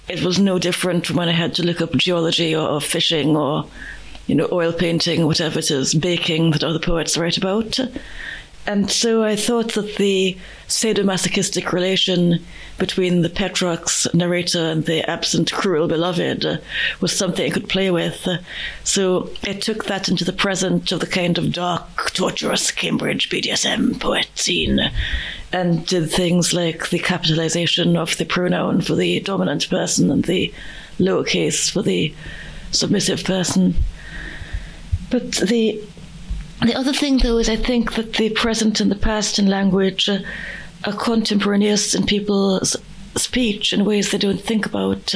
it 0.08 0.22
was 0.22 0.38
no 0.38 0.58
different 0.58 1.06
from 1.06 1.16
when 1.16 1.28
I 1.28 1.32
had 1.32 1.54
to 1.54 1.64
look 1.64 1.80
up 1.80 1.92
geology 1.92 2.54
or, 2.54 2.68
or 2.68 2.80
fishing 2.80 3.36
or 3.36 3.66
you 4.26 4.34
know, 4.34 4.48
oil 4.52 4.72
painting, 4.72 5.26
whatever 5.26 5.58
it 5.58 5.70
is, 5.70 5.94
baking 5.94 6.52
that 6.52 6.64
other 6.64 6.78
poets 6.78 7.16
write 7.16 7.36
about. 7.36 7.78
And 8.66 8.90
so 8.90 9.22
I 9.22 9.36
thought 9.36 9.74
that 9.74 9.96
the 9.96 10.38
sadomasochistic 10.68 11.70
relation 11.72 12.42
between 12.78 13.20
the 13.20 13.28
Petrarch's 13.28 14.06
narrator 14.14 14.58
and 14.58 14.86
the 14.86 15.08
absent 15.08 15.52
cruel 15.52 15.86
beloved 15.86 16.46
uh, 16.46 16.56
was 17.00 17.16
something 17.16 17.44
I 17.44 17.52
could 17.52 17.68
play 17.68 17.90
with. 17.90 18.26
Uh, 18.26 18.38
so 18.82 19.30
I 19.44 19.52
took 19.52 19.84
that 19.84 20.08
into 20.08 20.24
the 20.24 20.32
present 20.32 20.90
of 20.92 21.00
the 21.00 21.06
kind 21.06 21.36
of 21.36 21.52
dark, 21.52 22.12
torturous 22.14 22.70
Cambridge 22.70 23.28
BDSM 23.28 24.00
poet 24.00 24.28
scene 24.34 24.80
and 25.52 25.86
did 25.86 26.10
things 26.10 26.52
like 26.52 26.88
the 26.88 26.98
capitalization 26.98 27.96
of 27.96 28.16
the 28.16 28.24
pronoun 28.24 28.80
for 28.80 28.94
the 28.94 29.20
dominant 29.20 29.68
person 29.68 30.10
and 30.10 30.24
the 30.24 30.52
lowercase 30.98 31.70
for 31.70 31.82
the 31.82 32.14
submissive 32.72 33.22
person. 33.24 33.74
But 35.10 35.32
the 35.32 35.80
the 36.62 36.74
other 36.74 36.92
thing, 36.92 37.18
though, 37.18 37.38
is 37.38 37.48
I 37.48 37.56
think 37.56 37.94
that 37.94 38.14
the 38.14 38.30
present 38.30 38.80
and 38.80 38.90
the 38.90 38.96
past 38.96 39.38
in 39.38 39.46
language 39.46 40.08
uh, 40.08 40.20
are 40.84 40.92
contemporaneous 40.92 41.94
in 41.94 42.06
people's 42.06 42.76
speech 43.16 43.72
in 43.72 43.84
ways 43.84 44.10
they 44.10 44.18
don't 44.18 44.40
think 44.40 44.66
about. 44.66 45.14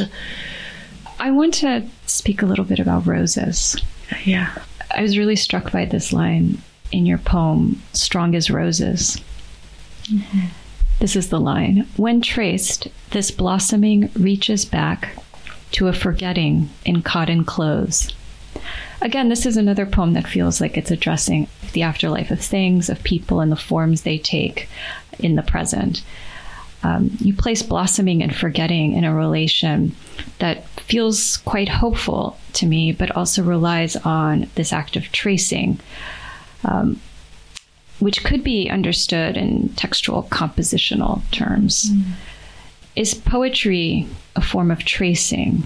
I 1.19 1.31
want 1.31 1.55
to 1.55 1.87
speak 2.07 2.43
a 2.43 2.47
little 2.47 2.65
bit 2.65 2.79
about 2.79 3.07
roses. 3.07 3.77
Yeah. 4.25 4.53
I 4.95 5.03
was 5.03 5.19
really 5.19 5.37
struck 5.37 5.73
by 5.73 5.85
this 5.85 6.13
line 6.13 6.63
in 6.93 7.07
your 7.07 7.19
poem, 7.19 7.83
Strong 7.93 8.35
as 8.35 8.51
Roses. 8.51 9.21
Mm-hmm. 10.05 10.47
This 11.01 11.15
is 11.15 11.29
the 11.29 11.41
line 11.41 11.87
When 11.97 12.21
traced, 12.21 12.89
this 13.11 13.31
blossoming 13.31 14.11
reaches 14.15 14.65
back 14.65 15.17
to 15.73 15.89
a 15.89 15.93
forgetting 15.93 16.71
in 16.85 17.03
cotton 17.03 17.45
clothes 17.45 18.13
again, 19.01 19.29
this 19.29 19.47
is 19.47 19.57
another 19.57 19.87
poem 19.87 20.15
that 20.15 20.27
feels 20.27 20.61
like 20.61 20.77
it's 20.77 20.91
addressing 20.91 21.49
the 21.73 21.83
afterlife 21.83 22.31
of 22.31 22.41
things, 22.41 22.89
of 22.89 23.03
people, 23.03 23.41
and 23.41 23.53
the 23.53 23.57
forms 23.57 24.03
they 24.03 24.19
take 24.19 24.69
in 25.19 25.37
the 25.37 25.43
present. 25.43 26.03
Um, 26.83 27.11
you 27.19 27.35
place 27.35 27.63
blossoming 27.63 28.23
and 28.23 28.35
forgetting 28.35 28.93
in 28.93 29.05
a 29.05 29.15
relation 29.15 29.97
that 30.39 30.65
feels 30.81 31.39
quite 31.39 31.69
hopeful 31.69 32.39
to 32.55 32.67
me, 32.67 32.93
but 32.93 33.11
also 33.17 33.43
relies 33.43 33.97
on 33.97 34.49
this 34.55 34.73
act 34.73 34.95
of 34.95 35.11
tracing, 35.11 35.81
um, 36.65 37.01
which 37.99 38.23
could 38.23 38.45
be 38.45 38.71
understood 38.71 39.37
in 39.37 39.71
textual 39.71 40.23
compositional 40.25 41.29
terms. 41.33 41.91
Mm. 41.91 42.13
Is 42.95 43.15
poetry 43.15 44.07
a 44.37 44.41
form 44.41 44.71
of 44.71 44.85
tracing? 44.85 45.65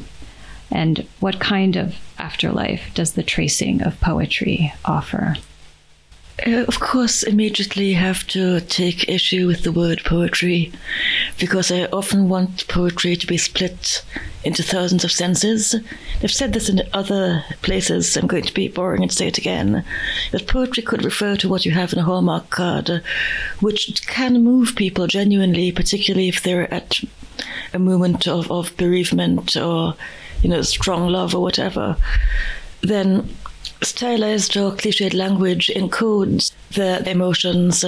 And 0.73 1.07
what 1.21 1.39
kind 1.39 1.77
of 1.77 1.97
afterlife 2.19 2.93
does 2.95 3.13
the 3.13 3.23
tracing 3.23 3.83
of 3.83 4.01
poetry 4.01 4.73
offer? 4.85 5.37
Uh, 6.47 6.65
of 6.67 6.81
course, 6.81 7.23
immediately 7.23 7.93
have 7.93 8.27
to 8.27 8.61
take 8.63 9.09
issue 9.09 9.47
with 9.47 9.63
the 9.63 9.71
word 9.71 10.03
poetry 10.05 10.73
because 11.39 11.71
I 11.71 11.85
often 11.87 12.29
want 12.29 12.67
poetry 12.69 13.15
to 13.17 13.27
be 13.27 13.37
split 13.37 14.03
into 14.43 14.63
thousands 14.63 15.05
of 15.05 15.13
senses. 15.13 15.77
I've 16.23 16.33
said 16.33 16.53
this 16.53 16.69
in 16.69 16.83
other 16.93 17.45
places, 17.61 18.17
I'm 18.17 18.27
going 18.27 18.45
to 18.45 18.55
be 18.55 18.69
boring 18.69 19.03
and 19.03 19.13
say 19.13 19.29
it 19.29 19.39
again. 19.39 19.85
That 20.33 20.49
poetry 20.49 20.83
could 20.83 21.05
refer 21.05 21.37
to 21.37 21.49
what 21.49 21.65
you 21.65 21.73
have 21.73 21.93
in 21.93 21.99
a 21.99 22.05
Hallmark 22.05 22.51
card, 22.51 23.03
which 23.61 24.05
can 24.07 24.43
move 24.43 24.75
people 24.75 25.07
genuinely, 25.07 25.71
particularly 25.71 26.29
if 26.29 26.43
they're 26.43 26.73
at 26.73 26.99
a 27.73 27.79
moment 27.79 28.27
of, 28.27 28.51
of 28.51 28.77
bereavement 28.77 29.57
or 29.57 29.95
you 30.43 30.49
know, 30.49 30.63
strong 30.63 31.09
love 31.09 31.35
or 31.35 31.41
whatever, 31.41 31.97
then 32.83 33.29
stylized 33.83 34.57
or 34.57 34.73
cliched 34.73 35.15
language 35.15 35.71
encodes 35.75 36.53
the 36.73 37.09
emotions 37.09 37.85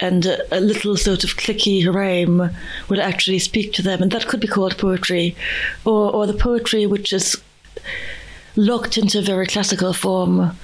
and 0.00 0.26
a 0.50 0.60
little 0.60 0.96
sort 0.96 1.24
of 1.24 1.36
clicky 1.36 1.86
rhyme 1.92 2.50
would 2.88 2.98
actually 2.98 3.38
speak 3.38 3.72
to 3.72 3.82
them. 3.82 4.02
And 4.02 4.10
that 4.12 4.26
could 4.26 4.40
be 4.40 4.48
called 4.48 4.78
poetry 4.78 5.36
or, 5.84 6.12
or 6.12 6.26
the 6.26 6.34
poetry 6.34 6.86
which 6.86 7.12
is 7.12 7.36
locked 8.56 8.98
into 8.98 9.20
very 9.22 9.46
classical 9.46 9.92
form 9.92 10.56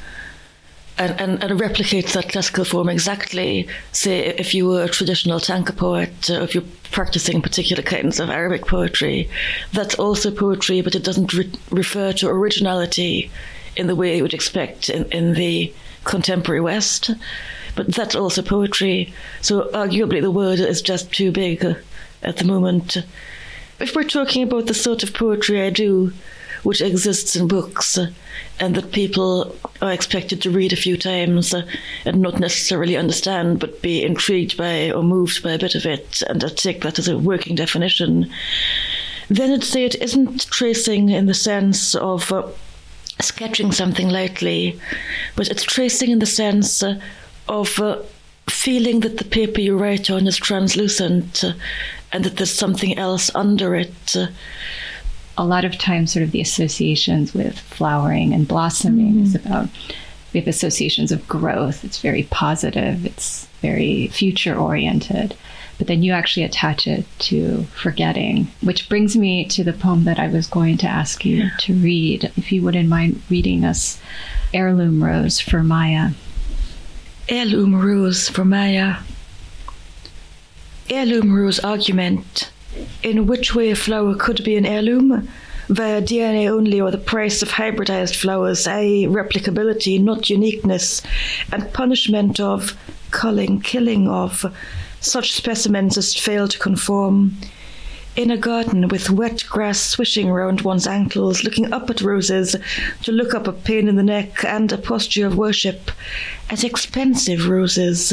and, 0.98 1.20
and, 1.20 1.42
and, 1.42 1.60
replicates 1.60 2.12
that 2.12 2.28
classical 2.28 2.64
form 2.64 2.88
exactly. 2.88 3.68
Say, 3.92 4.26
if 4.26 4.54
you 4.54 4.66
were 4.66 4.84
a 4.84 4.88
traditional 4.88 5.40
tanka 5.40 5.72
poet, 5.72 6.30
uh, 6.30 6.42
if 6.42 6.54
you're 6.54 6.64
practicing 6.90 7.40
particular 7.40 7.82
kinds 7.82 8.20
of 8.20 8.30
Arabic 8.30 8.66
poetry, 8.66 9.28
that's 9.72 9.94
also 9.94 10.30
poetry, 10.30 10.80
but 10.80 10.94
it 10.94 11.04
doesn't 11.04 11.32
re- 11.32 11.50
refer 11.70 12.12
to 12.12 12.28
originality 12.28 13.30
in 13.76 13.86
the 13.86 13.96
way 13.96 14.16
you 14.16 14.22
would 14.22 14.34
expect 14.34 14.88
in, 14.90 15.04
in 15.06 15.34
the 15.34 15.72
contemporary 16.04 16.60
West. 16.60 17.10
But 17.74 17.94
that's 17.94 18.14
also 18.14 18.42
poetry. 18.42 19.14
So, 19.40 19.70
arguably, 19.72 20.20
the 20.20 20.30
word 20.30 20.60
is 20.60 20.82
just 20.82 21.10
too 21.12 21.32
big 21.32 21.64
at 22.22 22.36
the 22.36 22.44
moment. 22.44 22.98
If 23.80 23.96
we're 23.96 24.04
talking 24.04 24.42
about 24.42 24.66
the 24.66 24.74
sort 24.74 25.02
of 25.02 25.14
poetry 25.14 25.62
I 25.62 25.70
do, 25.70 26.12
which 26.62 26.80
exists 26.80 27.36
in 27.36 27.48
books 27.48 27.98
uh, 27.98 28.10
and 28.60 28.74
that 28.74 28.92
people 28.92 29.54
are 29.80 29.92
expected 29.92 30.40
to 30.40 30.50
read 30.50 30.72
a 30.72 30.76
few 30.76 30.96
times 30.96 31.52
uh, 31.52 31.66
and 32.04 32.20
not 32.20 32.38
necessarily 32.38 32.96
understand, 32.96 33.58
but 33.58 33.82
be 33.82 34.04
intrigued 34.04 34.56
by 34.56 34.90
or 34.90 35.02
moved 35.02 35.42
by 35.42 35.52
a 35.52 35.58
bit 35.58 35.74
of 35.74 35.86
it, 35.86 36.22
and 36.28 36.44
I 36.44 36.48
take 36.48 36.82
that 36.82 36.98
as 36.98 37.08
a 37.08 37.18
working 37.18 37.56
definition, 37.56 38.30
then 39.28 39.52
I'd 39.52 39.64
say 39.64 39.84
it 39.84 40.00
isn't 40.02 40.46
tracing 40.50 41.08
in 41.08 41.26
the 41.26 41.34
sense 41.34 41.94
of 41.94 42.30
uh, 42.30 42.48
sketching 43.20 43.72
something 43.72 44.08
lightly, 44.08 44.78
but 45.36 45.48
it's 45.48 45.64
tracing 45.64 46.10
in 46.10 46.18
the 46.18 46.26
sense 46.26 46.82
uh, 46.82 47.00
of 47.48 47.78
uh, 47.80 48.02
feeling 48.48 49.00
that 49.00 49.18
the 49.18 49.24
paper 49.24 49.60
you 49.60 49.76
write 49.76 50.10
on 50.10 50.26
is 50.26 50.36
translucent 50.36 51.44
and 52.12 52.24
that 52.24 52.36
there's 52.36 52.52
something 52.52 52.98
else 52.98 53.30
under 53.34 53.74
it 53.74 54.16
a 55.36 55.44
lot 55.44 55.64
of 55.64 55.78
times 55.78 56.12
sort 56.12 56.22
of 56.22 56.30
the 56.30 56.40
associations 56.40 57.34
with 57.34 57.58
flowering 57.58 58.32
and 58.32 58.48
blossoming 58.48 59.14
mm-hmm. 59.14 59.24
is 59.24 59.34
about 59.34 59.68
we 60.32 60.40
have 60.40 60.48
associations 60.48 61.12
of 61.12 61.26
growth 61.28 61.84
it's 61.84 62.00
very 62.00 62.24
positive 62.24 63.04
it's 63.04 63.46
very 63.60 64.08
future 64.08 64.54
oriented 64.54 65.36
but 65.78 65.86
then 65.86 66.02
you 66.02 66.12
actually 66.12 66.44
attach 66.44 66.86
it 66.86 67.04
to 67.18 67.62
forgetting 67.74 68.46
which 68.62 68.88
brings 68.88 69.16
me 69.16 69.44
to 69.44 69.64
the 69.64 69.72
poem 69.72 70.04
that 70.04 70.18
i 70.18 70.28
was 70.28 70.46
going 70.46 70.76
to 70.76 70.86
ask 70.86 71.24
you 71.24 71.48
to 71.58 71.74
read 71.74 72.30
if 72.36 72.52
you 72.52 72.62
wouldn't 72.62 72.88
mind 72.88 73.20
reading 73.30 73.64
us 73.64 74.00
heirloom 74.52 75.02
rose 75.02 75.40
for 75.40 75.62
maya 75.62 76.10
Heirloom 77.28 77.80
rose 77.80 78.28
for 78.28 78.44
Maya. 78.44 78.96
Heirloom 80.90 81.32
rose 81.32 81.60
argument. 81.60 82.50
In 83.02 83.26
which 83.26 83.54
way 83.54 83.70
a 83.70 83.76
flower 83.76 84.14
could 84.14 84.44
be 84.44 84.56
an 84.56 84.66
heirloom? 84.66 85.28
Via 85.68 86.02
DNA 86.02 86.48
only 86.48 86.80
or 86.80 86.90
the 86.90 86.98
price 86.98 87.42
of 87.42 87.50
hybridized 87.50 88.16
flowers, 88.16 88.66
i.e., 88.66 89.06
replicability, 89.06 90.02
not 90.02 90.28
uniqueness, 90.28 91.02
and 91.52 91.72
punishment 91.72 92.40
of 92.40 92.76
culling, 93.10 93.60
killing 93.60 94.08
of 94.08 94.44
such 95.00 95.32
specimens 95.32 95.96
as 95.96 96.14
fail 96.14 96.48
to 96.48 96.58
conform. 96.58 97.36
In 98.14 98.30
a 98.30 98.36
garden 98.36 98.88
with 98.88 99.08
wet 99.08 99.42
grass 99.48 99.80
swishing 99.80 100.30
round 100.30 100.60
one's 100.60 100.86
ankles, 100.86 101.44
looking 101.44 101.72
up 101.72 101.88
at 101.88 102.02
roses 102.02 102.54
to 103.04 103.12
look 103.12 103.32
up 103.34 103.46
a 103.46 103.52
pain 103.52 103.88
in 103.88 103.96
the 103.96 104.02
neck 104.02 104.44
and 104.44 104.70
a 104.70 104.76
posture 104.76 105.26
of 105.26 105.38
worship, 105.38 105.90
at 106.50 106.62
expensive 106.62 107.48
roses, 107.48 108.12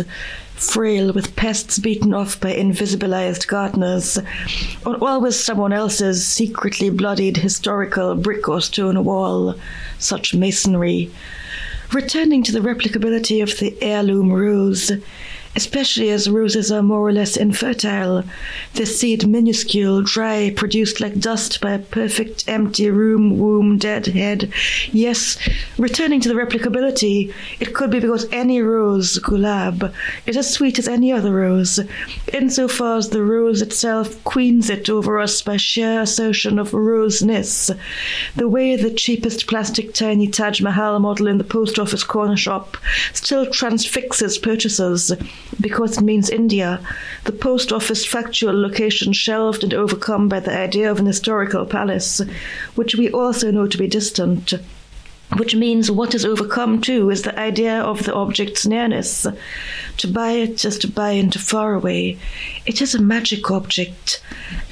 frail 0.59 1.13
with 1.13 1.35
pests 1.35 1.79
beaten 1.79 2.13
off 2.13 2.39
by 2.39 2.53
invisibilized 2.53 3.47
gardeners, 3.47 4.19
or 4.85 4.95
always 4.97 5.39
someone 5.39 5.71
else's 5.71 6.27
secretly 6.27 6.89
bloodied 6.89 7.37
historical 7.37 8.15
brick 8.15 8.49
or 8.49 8.61
stone 8.61 9.03
wall, 9.05 9.55
such 9.97 10.35
masonry. 10.35 11.09
Returning 11.93 12.43
to 12.43 12.51
the 12.51 12.59
replicability 12.59 13.41
of 13.41 13.57
the 13.57 13.75
heirloom 13.81 14.31
rose, 14.31 14.91
especially 15.55 16.09
as 16.09 16.29
roses 16.29 16.71
are 16.71 16.81
more 16.81 17.07
or 17.07 17.11
less 17.11 17.35
infertile, 17.35 18.23
the 18.75 18.85
seed 18.85 19.27
minuscule, 19.27 20.01
dry, 20.01 20.53
produced 20.55 21.01
like 21.01 21.19
dust 21.19 21.59
by 21.59 21.71
a 21.71 21.79
perfect 21.79 22.43
empty 22.47 22.89
room, 22.89 23.37
womb, 23.37 23.77
dead 23.77 24.05
head. 24.07 24.51
Yes, 24.91 25.37
returning 25.77 26.21
to 26.21 26.29
the 26.29 26.35
replicability, 26.35 27.33
it 27.59 27.73
could 27.73 27.89
be 27.89 27.99
because 27.99 28.27
any 28.31 28.61
rose, 28.61 29.19
gulab, 29.19 29.93
is 30.25 30.37
as 30.37 30.53
sweet 30.53 30.77
as 30.79 30.87
any 30.87 31.11
other 31.11 31.33
rose, 31.33 31.79
insofar 32.33 32.97
as 32.97 33.09
the 33.09 33.23
rose 33.23 33.61
itself 33.61 34.23
queens 34.23 34.69
it 34.69 34.89
over 34.89 35.19
us 35.19 35.41
by 35.41 35.57
sheer 35.57 36.01
assertion 36.01 36.59
of 36.59 36.73
roseness, 36.73 37.71
the 38.35 38.47
way 38.47 38.75
the 38.75 38.93
cheapest 38.93 39.47
plastic 39.47 39.93
tiny 39.93 40.27
Taj 40.27 40.61
Mahal 40.61 40.99
model 40.99 41.27
in 41.27 41.37
the 41.37 41.43
post 41.43 41.79
office 41.79 42.03
corner 42.03 42.37
shop 42.37 42.77
still 43.13 43.45
transfixes 43.45 44.37
purchasers 44.37 45.11
because 45.59 45.97
it 45.97 46.03
means 46.03 46.29
India, 46.29 46.79
the 47.25 47.31
post 47.31 47.71
office 47.71 48.05
factual 48.05 48.59
location 48.59 49.13
shelved 49.13 49.63
and 49.63 49.73
overcome 49.73 50.29
by 50.29 50.39
the 50.39 50.57
idea 50.57 50.91
of 50.91 50.99
an 50.99 51.05
historical 51.05 51.65
palace, 51.65 52.21
which 52.75 52.95
we 52.95 53.11
also 53.11 53.51
know 53.51 53.67
to 53.67 53.77
be 53.77 53.87
distant. 53.87 54.53
Which 55.37 55.55
means 55.55 55.91
what 55.91 56.15
is 56.15 56.25
overcome 56.25 56.81
too 56.81 57.11
is 57.11 57.21
the 57.21 57.37
idea 57.37 57.81
of 57.81 58.03
the 58.03 58.15
object's 58.15 58.65
nearness. 58.65 59.27
To 59.97 60.07
buy 60.07 60.31
it 60.31 60.65
is 60.65 60.79
to 60.79 60.87
buy 60.87 61.11
into 61.11 61.37
far 61.37 61.75
away. 61.75 62.17
It 62.65 62.81
is 62.81 62.95
a 62.95 63.01
magic 63.01 63.51
object, 63.51 64.23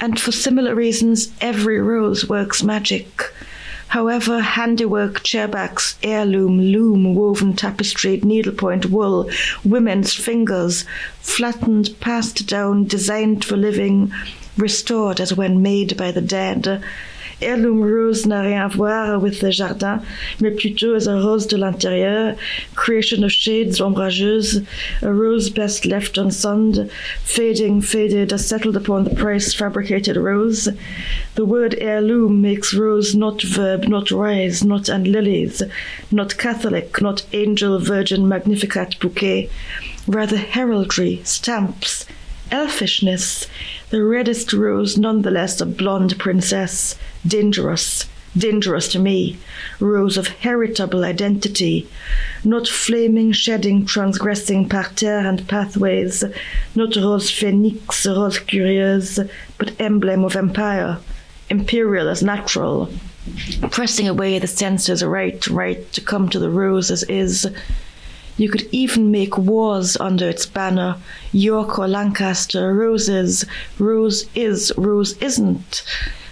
and 0.01 0.19
for 0.19 0.31
similar 0.31 0.73
reasons, 0.73 1.31
every 1.41 1.79
rose 1.79 2.27
works 2.27 2.63
magic. 2.63 3.31
However, 3.89 4.41
handiwork, 4.41 5.23
chairbacks, 5.23 5.95
heirloom, 6.03 6.59
loom, 6.59 7.15
woven 7.15 7.53
tapestried 7.53 8.25
needlepoint 8.25 8.87
wool, 8.87 9.29
women's 9.63 10.13
fingers, 10.13 10.83
flattened, 11.21 11.97
passed 12.01 12.45
down, 12.47 12.83
designed 12.85 13.45
for 13.45 13.55
living, 13.55 14.11
restored 14.57 15.21
as 15.21 15.33
when 15.33 15.61
made 15.61 15.95
by 15.95 16.11
the 16.11 16.21
dead. 16.21 16.83
Heirloom 17.39 17.83
rose 17.83 18.25
n'a 18.25 18.41
rien 18.41 18.65
à 18.65 18.67
voir 18.67 19.19
with 19.21 19.41
the 19.41 19.51
jardin, 19.51 20.01
mais 20.39 20.49
plutôt 20.49 20.95
as 20.95 21.05
a 21.05 21.21
rose 21.21 21.45
de 21.45 21.55
l'intérieur, 21.55 22.35
creation 22.73 23.23
of 23.23 23.31
shades 23.31 23.79
ombrageuses, 23.79 24.65
a 25.03 25.13
rose 25.13 25.51
best 25.51 25.85
left 25.85 26.17
unsunned, 26.17 26.89
fading, 27.23 27.81
faded, 27.81 28.33
as 28.33 28.47
settled 28.47 28.75
upon 28.75 29.03
the 29.03 29.13
price 29.13 29.53
fabricated 29.53 30.17
rose. 30.17 30.67
The 31.35 31.45
word 31.45 31.75
heirloom 31.75 32.41
makes 32.41 32.73
rose 32.73 33.13
not 33.13 33.43
verb, 33.43 33.87
not 33.87 34.09
rise, 34.09 34.63
not 34.63 34.89
and 34.89 35.07
lilies, 35.07 35.61
not 36.09 36.39
Catholic, 36.39 36.99
not 37.01 37.23
angel, 37.33 37.77
virgin, 37.77 38.27
magnificat 38.27 38.99
bouquet, 38.99 39.47
rather 40.07 40.37
heraldry, 40.37 41.21
stamps, 41.23 42.05
elfishness, 42.51 43.45
the 43.89 44.03
reddest 44.03 44.51
rose 44.51 44.97
nonetheless 44.97 45.61
a 45.61 45.65
blonde 45.65 46.19
princess, 46.19 46.95
dangerous, 47.25 48.05
dangerous 48.37 48.89
to 48.89 48.99
me, 48.99 49.37
rose 49.79 50.17
of 50.17 50.27
heritable 50.27 51.03
identity, 51.05 51.87
not 52.43 52.67
flaming, 52.67 53.31
shedding, 53.31 53.85
transgressing 53.85 54.67
parterre 54.67 55.25
and 55.25 55.47
pathways, 55.47 56.23
not 56.75 56.95
rose 56.95 57.31
phoenix, 57.31 58.05
rose 58.05 58.39
curieuse, 58.39 59.19
but 59.57 59.79
emblem 59.79 60.23
of 60.23 60.35
empire, 60.35 60.97
imperial 61.49 62.09
as 62.09 62.21
natural, 62.21 62.89
pressing 63.71 64.07
away 64.07 64.37
the 64.37 64.47
senses 64.47 65.03
right, 65.03 65.47
right 65.47 65.91
to 65.93 66.01
come 66.01 66.29
to 66.29 66.39
the 66.39 66.49
rose 66.49 66.91
as 66.91 67.03
is. 67.03 67.47
You 68.37 68.49
could 68.49 68.67
even 68.71 69.11
make 69.11 69.37
wars 69.37 69.97
under 69.97 70.29
its 70.29 70.45
banner 70.45 70.97
York 71.31 71.79
or 71.79 71.87
Lancaster, 71.87 72.73
roses, 72.73 73.45
rose 73.79 74.29
is, 74.35 74.71
rose 74.77 75.17
isn't. 75.17 75.83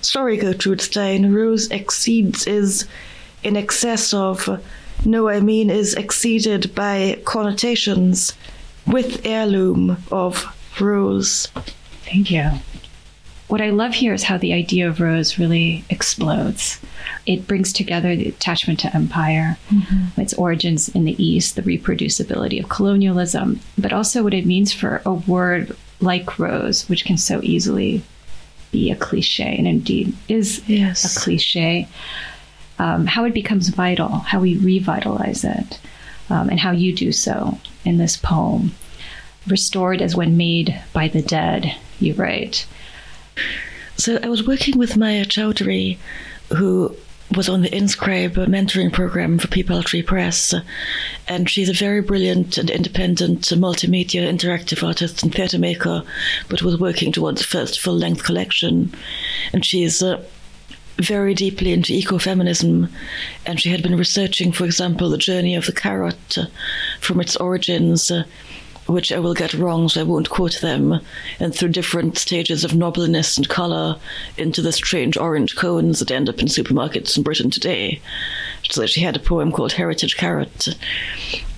Sorry, 0.02 0.38
Gertrude 0.38 0.82
Stein, 0.82 1.34
rose 1.34 1.70
exceeds 1.72 2.46
is 2.46 2.88
in 3.44 3.58
excess 3.58 4.14
of, 4.14 4.64
no, 5.04 5.30
I 5.30 5.40
mean 5.40 5.70
is 5.70 5.96
exceeded 5.96 6.74
by 6.76 7.20
connotations 7.26 8.34
with 8.86 9.26
heirloom 9.26 9.98
of 10.12 10.46
rose. 10.80 11.48
Thank 12.06 12.30
you. 12.30 12.52
What 13.48 13.62
I 13.62 13.70
love 13.70 13.94
here 13.94 14.14
is 14.14 14.24
how 14.24 14.38
the 14.38 14.54
idea 14.54 14.90
of 14.90 15.00
rose 15.00 15.38
really 15.38 15.84
explodes. 15.90 16.80
It 17.28 17.48
brings 17.48 17.72
together 17.72 18.16
the 18.16 18.30
attachment 18.30 18.80
to 18.80 18.96
empire, 18.96 19.58
mm-hmm. 19.70 20.20
its 20.20 20.34
origins 20.34 20.90
in 20.90 21.06
the 21.06 21.24
East, 21.24 21.56
the 21.56 21.62
reproducibility 21.62 22.62
of 22.62 22.70
colonialism, 22.70 23.60
but 23.78 23.94
also 23.94 24.24
what 24.24 24.34
it 24.34 24.48
means 24.48 24.74
for 24.74 25.02
a 25.06 25.14
word 25.14 25.76
like 26.00 26.40
rose, 26.40 26.90
which 26.90 27.06
can 27.06 27.18
so 27.18 27.40
easily 27.44 28.02
be 28.72 28.92
a 28.92 28.96
cliche, 28.96 29.56
and 29.56 29.68
indeed 29.68 30.14
is 30.28 30.68
yes. 30.68 31.06
a 31.06 31.20
cliche. 31.20 31.88
Um, 32.78 33.06
how 33.06 33.24
it 33.24 33.34
becomes 33.34 33.70
vital, 33.70 34.10
how 34.10 34.42
we 34.42 34.58
revitalize 34.58 35.46
it, 35.46 35.80
um, 36.30 36.50
and 36.50 36.60
how 36.60 36.72
you 36.72 36.94
do 36.94 37.12
so 37.12 37.58
in 37.86 37.98
this 37.98 38.18
poem. 38.18 38.74
Restored 39.48 40.02
as 40.02 40.16
when 40.16 40.36
made 40.36 40.82
by 40.92 41.08
the 41.08 41.22
dead, 41.22 41.74
you 42.00 42.16
write. 42.16 42.66
So 43.98 44.20
I 44.22 44.28
was 44.28 44.46
working 44.46 44.78
with 44.78 44.98
Maya 44.98 45.26
Chowdhry, 45.26 45.98
who 46.50 46.96
was 47.36 47.50
on 47.50 47.62
the 47.62 47.70
Inscribe 47.76 48.36
mentoring 48.48 48.94
program 48.94 49.40
for 49.40 49.48
Peepal 49.48 49.84
Tree 49.84 50.04
Press, 50.04 50.54
and 51.28 51.50
she's 51.50 51.70
a 51.70 51.74
very 51.74 52.02
brilliant 52.02 52.58
and 52.58 52.70
independent 52.70 53.42
multimedia 53.42 54.30
interactive 54.30 54.86
artist 54.86 55.24
and 55.24 55.34
theatre 55.34 55.58
maker, 55.58 56.04
but 56.50 56.62
was 56.62 56.80
working 56.80 57.12
towards 57.12 57.42
the 57.42 57.48
first 57.48 57.80
full 57.80 57.96
length 57.96 58.24
collection. 58.24 58.94
And 59.54 59.66
she's 59.66 60.04
uh, 60.04 60.24
very 60.98 61.34
deeply 61.34 61.74
into 61.74 61.94
ecofeminism, 61.94 62.90
and 63.46 63.60
she 63.60 63.70
had 63.70 63.82
been 63.82 63.98
researching, 63.98 64.52
for 64.52 64.66
example, 64.66 65.10
the 65.10 65.18
journey 65.18 65.56
of 65.56 65.66
the 65.66 65.74
carrot 65.74 66.38
uh, 66.38 66.46
from 67.00 67.20
its 67.20 67.36
origins. 67.38 68.12
Uh, 68.12 68.24
which 68.88 69.12
I 69.12 69.20
will 69.20 69.34
get 69.34 69.54
wrong, 69.54 69.90
so 69.90 70.02
I 70.02 70.04
won't 70.04 70.30
quote 70.30 70.62
them, 70.62 71.00
and 71.40 71.56
through 71.56 71.70
different 71.70 72.18
stages 72.18 72.64
of 72.64 72.76
nobleness 72.76 73.38
and 73.38 73.50
colour 73.50 73.98
into 74.38 74.62
the 74.62 74.72
strange 74.72 75.18
orange 75.18 75.56
cones 75.56 76.00
that 76.00 76.12
end 76.12 76.30
up 76.30 76.40
in 76.40 76.48
supermarkets 76.48 77.18
in 77.18 77.24
Britain 77.24 77.50
today. 77.50 78.00
So 78.70 78.86
she 78.86 79.02
had 79.02 79.16
a 79.16 79.20
poem 79.20 79.52
called 79.52 79.74
Heritage 79.74 80.18
Carrot. 80.18 80.70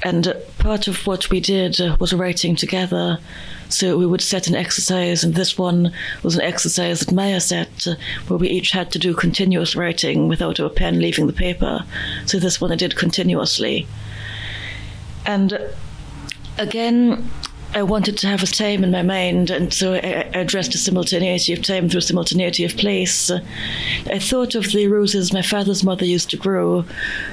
And 0.04 0.34
part 0.58 0.88
of 0.88 1.06
what 1.08 1.30
we 1.30 1.40
did 1.40 1.80
was 2.00 2.14
writing 2.14 2.56
together. 2.56 3.20
So 3.70 3.98
we 3.98 4.06
would 4.06 4.22
set 4.22 4.48
an 4.48 4.56
exercise, 4.56 5.24
and 5.24 5.36
this 5.36 5.58
one 5.58 5.92
was 6.24 6.36
an 6.36 6.42
exercise 6.42 7.02
that 7.02 7.14
Maya 7.14 7.42
set, 7.42 7.88
where 8.28 8.38
we 8.38 8.48
each 8.50 8.72
had 8.72 8.92
to 8.92 9.00
do 9.00 9.14
continuous 9.14 9.76
writing 9.76 10.30
without 10.30 10.60
a 10.60 10.70
pen 10.70 11.00
leaving 11.00 11.28
the 11.28 11.34
paper. 11.34 11.84
So 12.26 12.40
this 12.40 12.62
one 12.62 12.72
I 12.72 12.76
did 12.76 12.96
continuously. 12.96 13.86
And 15.26 15.60
again, 16.58 17.30
I 17.74 17.84
wanted 17.84 18.18
to 18.20 18.28
have 18.28 18.44
a 18.44 18.48
time 18.48 18.84
in 18.84 18.92
my 18.92 19.02
mind, 19.02 19.50
and 19.50 19.74
so 19.74 19.94
I, 19.94 20.30
addressed 20.34 20.74
a 20.74 20.78
simultaneity 20.78 21.54
of 21.54 21.62
time 21.62 21.90
through 21.90 22.02
simultaneity 22.02 22.64
of 22.64 22.78
place. 22.78 23.30
I 23.32 24.20
thought 24.20 24.56
of 24.56 24.72
the 24.72 24.88
roses 24.88 25.34
my 25.34 25.42
father's 25.42 25.84
mother 25.84 26.06
used 26.06 26.30
to 26.32 26.38
grow 26.38 26.86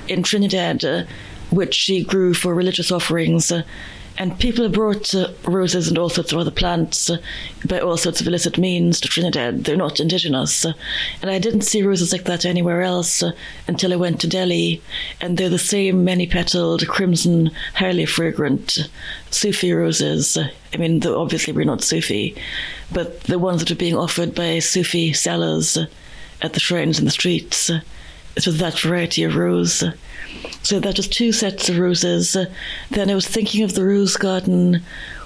in 0.09 0.23
Trinidad, 0.23 1.07
which 1.51 1.75
she 1.75 2.03
grew 2.05 2.35
for 2.35 2.55
religious 2.55 2.91
offerings. 2.91 3.53
Uh, 4.17 4.25
And 4.25 4.39
people 4.39 4.69
brought 4.69 5.15
uh, 5.15 5.29
roses 5.45 5.89
and 5.89 5.99
all 5.99 6.09
sorts 6.09 6.33
of 6.33 6.39
other 6.39 6.51
plants 6.51 7.11
uh, 7.11 7.19
by 7.67 7.81
all 7.81 7.97
sorts 7.97 8.21
of 8.21 8.27
illicit 8.27 8.59
means 8.59 9.01
to 9.01 9.09
Trinidad. 9.09 9.65
They're 9.65 9.77
not 9.77 10.01
indigenous. 10.01 10.65
Uh, 10.65 10.73
and 11.21 11.31
I 11.31 11.39
didn't 11.39 11.63
see 11.63 11.83
roses 11.83 12.13
like 12.13 12.25
that 12.25 12.45
anywhere 12.45 12.83
else 12.83 13.23
uh, 13.23 13.33
until 13.67 13.93
I 13.93 13.97
went 13.97 14.21
to 14.21 14.29
Delhi. 14.29 14.81
And 15.21 15.37
they're 15.37 15.49
the 15.49 15.59
same 15.59 16.05
many 16.05 16.27
petaled, 16.27 16.87
crimson, 16.87 17.51
highly 17.75 18.07
fragrant 18.07 18.89
Sufi 19.31 19.73
roses. 19.73 20.39
I 20.73 20.77
mean, 20.77 21.05
obviously, 21.07 21.53
we're 21.53 21.65
not 21.65 21.83
Sufi, 21.83 22.37
but 22.93 23.25
the 23.25 23.39
ones 23.39 23.61
that 23.61 23.71
are 23.71 23.77
being 23.77 23.97
offered 23.97 24.35
by 24.35 24.61
Sufi 24.61 25.13
sellers 25.13 25.77
at 26.41 26.53
the 26.53 26.61
shrines 26.61 26.99
in 26.99 27.05
the 27.05 27.11
streets. 27.11 27.71
It 28.37 28.47
was 28.47 28.59
that 28.59 28.79
variety 28.79 29.25
of 29.25 29.37
rose. 29.37 29.85
So 30.63 30.81
that 30.81 30.97
was 30.97 31.09
two 31.09 31.33
sets 31.33 31.69
of 31.69 31.79
roses. 31.79 32.35
Uh, 32.35 32.47
then 32.91 33.11
I 33.11 33.15
was 33.15 33.27
thinking 33.27 33.63
of 33.63 33.75
the 33.75 33.85
rose 33.85 34.17
garden, 34.17 34.83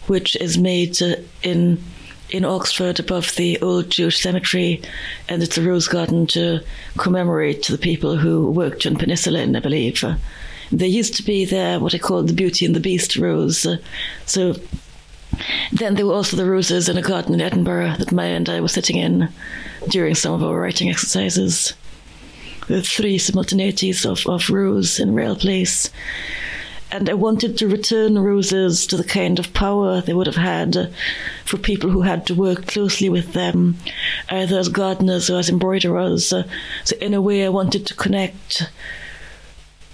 which 0.07 0.37
is 0.37 0.59
made 0.59 1.01
uh, 1.03 1.17
in 1.43 1.83
in 2.31 2.45
Oxford 2.45 3.01
above 3.01 3.35
the 3.37 3.59
old 3.61 3.89
Jewish 3.89 4.21
cemetery, 4.21 4.83
and 5.29 5.43
it's 5.43 5.57
a 5.57 5.63
rose 5.63 5.89
garden 5.89 6.27
to 6.27 6.61
commemorate 6.99 7.67
the 7.67 7.79
people 7.79 8.17
who 8.17 8.51
worked 8.51 8.85
on 8.85 8.97
penicillin, 8.97 9.57
I 9.57 9.61
believe. 9.61 10.05
Uh, 10.05 10.17
there 10.71 10.89
used 10.89 11.15
to 11.15 11.23
be 11.23 11.45
there 11.47 11.81
what 11.81 11.95
I 11.95 11.99
call 11.99 12.23
the 12.23 12.35
Beauty 12.35 12.67
and 12.67 12.75
the 12.75 12.81
Beast 12.81 13.17
rose. 13.17 13.65
Uh, 13.65 13.79
so 14.27 14.57
then 15.73 15.95
there 15.95 16.07
were 16.07 16.15
also 16.15 16.37
the 16.37 16.45
roses 16.45 16.89
in 16.89 16.99
a 16.99 17.03
garden 17.03 17.35
in 17.35 17.41
Edinburgh 17.41 17.97
that 17.99 18.13
Maya 18.13 18.35
and 18.35 18.49
I 18.49 18.61
were 18.61 18.69
sitting 18.69 18.97
in 18.97 19.29
during 19.89 20.15
some 20.15 20.35
of 20.35 20.43
our 20.43 20.61
writing 20.61 20.91
exercises 20.91 21.75
the 22.69 22.83
three 22.83 23.19
simultaneities 23.19 24.07
of, 24.07 24.27
of 24.27 24.51
Rose 24.51 25.01
in 25.01 25.15
Rail 25.15 25.37
Place. 25.37 25.91
And 26.91 27.11
I 27.11 27.15
wanted 27.15 27.59
to 27.59 27.69
return 27.69 28.19
roses 28.19 28.87
to 28.87 28.97
the 28.97 29.05
kind 29.05 29.39
of 29.39 29.53
power 29.53 30.01
they 30.01 30.15
would 30.15 30.27
have 30.27 30.37
had 30.37 30.93
for 31.45 31.59
people 31.59 31.91
who 31.91 32.03
had 32.03 32.27
to 32.27 32.35
work 32.35 32.67
closely 32.67 33.11
with 33.11 33.35
them, 33.35 33.77
either 34.31 34.59
as 34.59 34.71
gardeners 34.71 35.29
or 35.29 35.39
as 35.39 35.51
embroiderers. 35.51 36.27
So, 36.29 36.45
in 37.01 37.13
a 37.13 37.21
way, 37.21 37.45
I 37.45 37.51
wanted 37.51 37.87
to 37.87 37.95
connect 37.95 38.71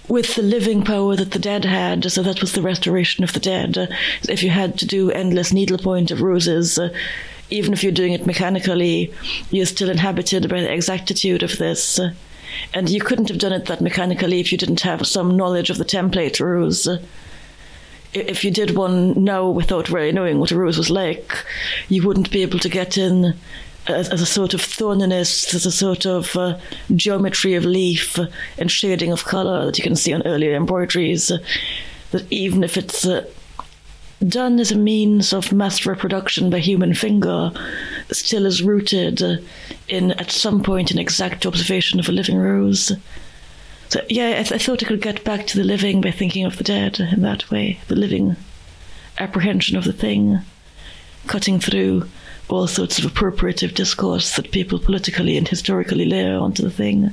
with 0.07 0.35
the 0.35 0.41
living 0.41 0.83
power 0.83 1.15
that 1.15 1.31
the 1.31 1.39
dead 1.39 1.65
had. 1.65 2.09
So 2.11 2.21
that 2.23 2.41
was 2.41 2.53
the 2.53 2.61
restoration 2.61 3.23
of 3.23 3.33
the 3.33 3.39
dead. 3.39 3.89
If 4.29 4.43
you 4.43 4.49
had 4.49 4.77
to 4.79 4.85
do 4.85 5.11
endless 5.11 5.51
needlepoint 5.51 6.11
of 6.11 6.21
roses, 6.21 6.77
uh, 6.77 6.93
even 7.49 7.73
if 7.73 7.83
you're 7.83 7.91
doing 7.91 8.13
it 8.13 8.25
mechanically, 8.25 9.13
you're 9.51 9.65
still 9.65 9.89
inhabited 9.89 10.49
by 10.49 10.61
the 10.61 10.73
exactitude 10.73 11.43
of 11.43 11.57
this. 11.57 11.99
And 12.73 12.89
you 12.89 13.01
couldn't 13.01 13.29
have 13.29 13.37
done 13.37 13.53
it 13.53 13.65
that 13.65 13.81
mechanically 13.81 14.39
if 14.39 14.51
you 14.51 14.57
didn't 14.57 14.81
have 14.81 15.07
some 15.07 15.35
knowledge 15.35 15.69
of 15.69 15.77
the 15.77 15.85
template 15.85 16.39
rose. 16.39 16.87
If 18.13 18.43
you 18.43 18.51
did 18.51 18.75
one 18.75 19.23
now 19.23 19.49
without 19.49 19.89
really 19.89 20.11
knowing 20.11 20.39
what 20.39 20.51
a 20.51 20.57
rose 20.57 20.77
was 20.77 20.89
like, 20.89 21.45
you 21.89 22.05
wouldn't 22.07 22.31
be 22.31 22.41
able 22.41 22.59
to 22.59 22.69
get 22.69 22.97
in 22.97 23.35
as, 23.87 24.09
as 24.09 24.21
a 24.21 24.25
sort 24.25 24.53
of 24.53 24.61
thorniness, 24.61 25.53
as 25.53 25.65
a 25.65 25.71
sort 25.71 26.05
of 26.05 26.35
uh, 26.35 26.57
geometry 26.95 27.55
of 27.55 27.65
leaf 27.65 28.17
and 28.57 28.71
shading 28.71 29.11
of 29.11 29.25
colour 29.25 29.65
that 29.65 29.77
you 29.77 29.83
can 29.83 29.95
see 29.95 30.13
on 30.13 30.25
earlier 30.25 30.55
embroideries. 30.55 31.31
that 32.11 32.31
even 32.31 32.63
if 32.63 32.77
it's 32.77 33.05
uh, 33.05 33.25
done 34.27 34.59
as 34.59 34.71
a 34.71 34.77
means 34.77 35.33
of 35.33 35.51
mass 35.51 35.85
reproduction 35.85 36.49
by 36.49 36.59
human 36.59 36.93
finger 36.93 37.51
still 38.11 38.45
is 38.45 38.63
rooted 38.63 39.21
uh, 39.21 39.37
in, 39.87 40.11
at 40.11 40.31
some 40.31 40.63
point, 40.63 40.91
an 40.91 40.99
exact 40.99 41.45
observation 41.45 41.99
of 41.99 42.09
a 42.09 42.11
living 42.11 42.37
rose. 42.37 42.91
So, 43.89 44.01
yeah, 44.09 44.39
I, 44.39 44.43
th- 44.43 44.53
I 44.53 44.57
thought 44.57 44.83
I 44.83 44.87
could 44.87 45.01
get 45.01 45.23
back 45.23 45.47
to 45.47 45.57
the 45.57 45.63
living 45.63 46.01
by 46.01 46.11
thinking 46.11 46.45
of 46.45 46.57
the 46.57 46.63
dead 46.63 46.99
in 46.99 47.21
that 47.21 47.49
way, 47.51 47.79
the 47.87 47.95
living 47.95 48.35
apprehension 49.17 49.77
of 49.77 49.83
the 49.83 49.93
thing, 49.93 50.39
cutting 51.27 51.59
through 51.59 52.07
all 52.47 52.67
sorts 52.67 52.99
of 52.99 53.05
appropriative 53.05 53.73
discourse 53.73 54.35
that 54.35 54.51
people 54.51 54.79
politically 54.79 55.37
and 55.37 55.47
historically 55.47 56.05
layer 56.05 56.37
onto 56.37 56.61
the 56.61 56.71
thing. 56.71 57.11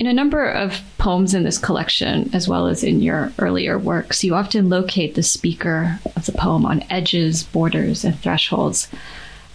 In 0.00 0.06
a 0.06 0.14
number 0.14 0.46
of 0.46 0.80
poems 0.96 1.34
in 1.34 1.42
this 1.42 1.58
collection, 1.58 2.30
as 2.32 2.48
well 2.48 2.68
as 2.68 2.82
in 2.82 3.02
your 3.02 3.34
earlier 3.38 3.78
works, 3.78 4.24
you 4.24 4.34
often 4.34 4.70
locate 4.70 5.14
the 5.14 5.22
speaker 5.22 6.00
of 6.16 6.24
the 6.24 6.32
poem 6.32 6.64
on 6.64 6.82
edges, 6.88 7.42
borders, 7.42 8.02
and 8.02 8.18
thresholds 8.18 8.88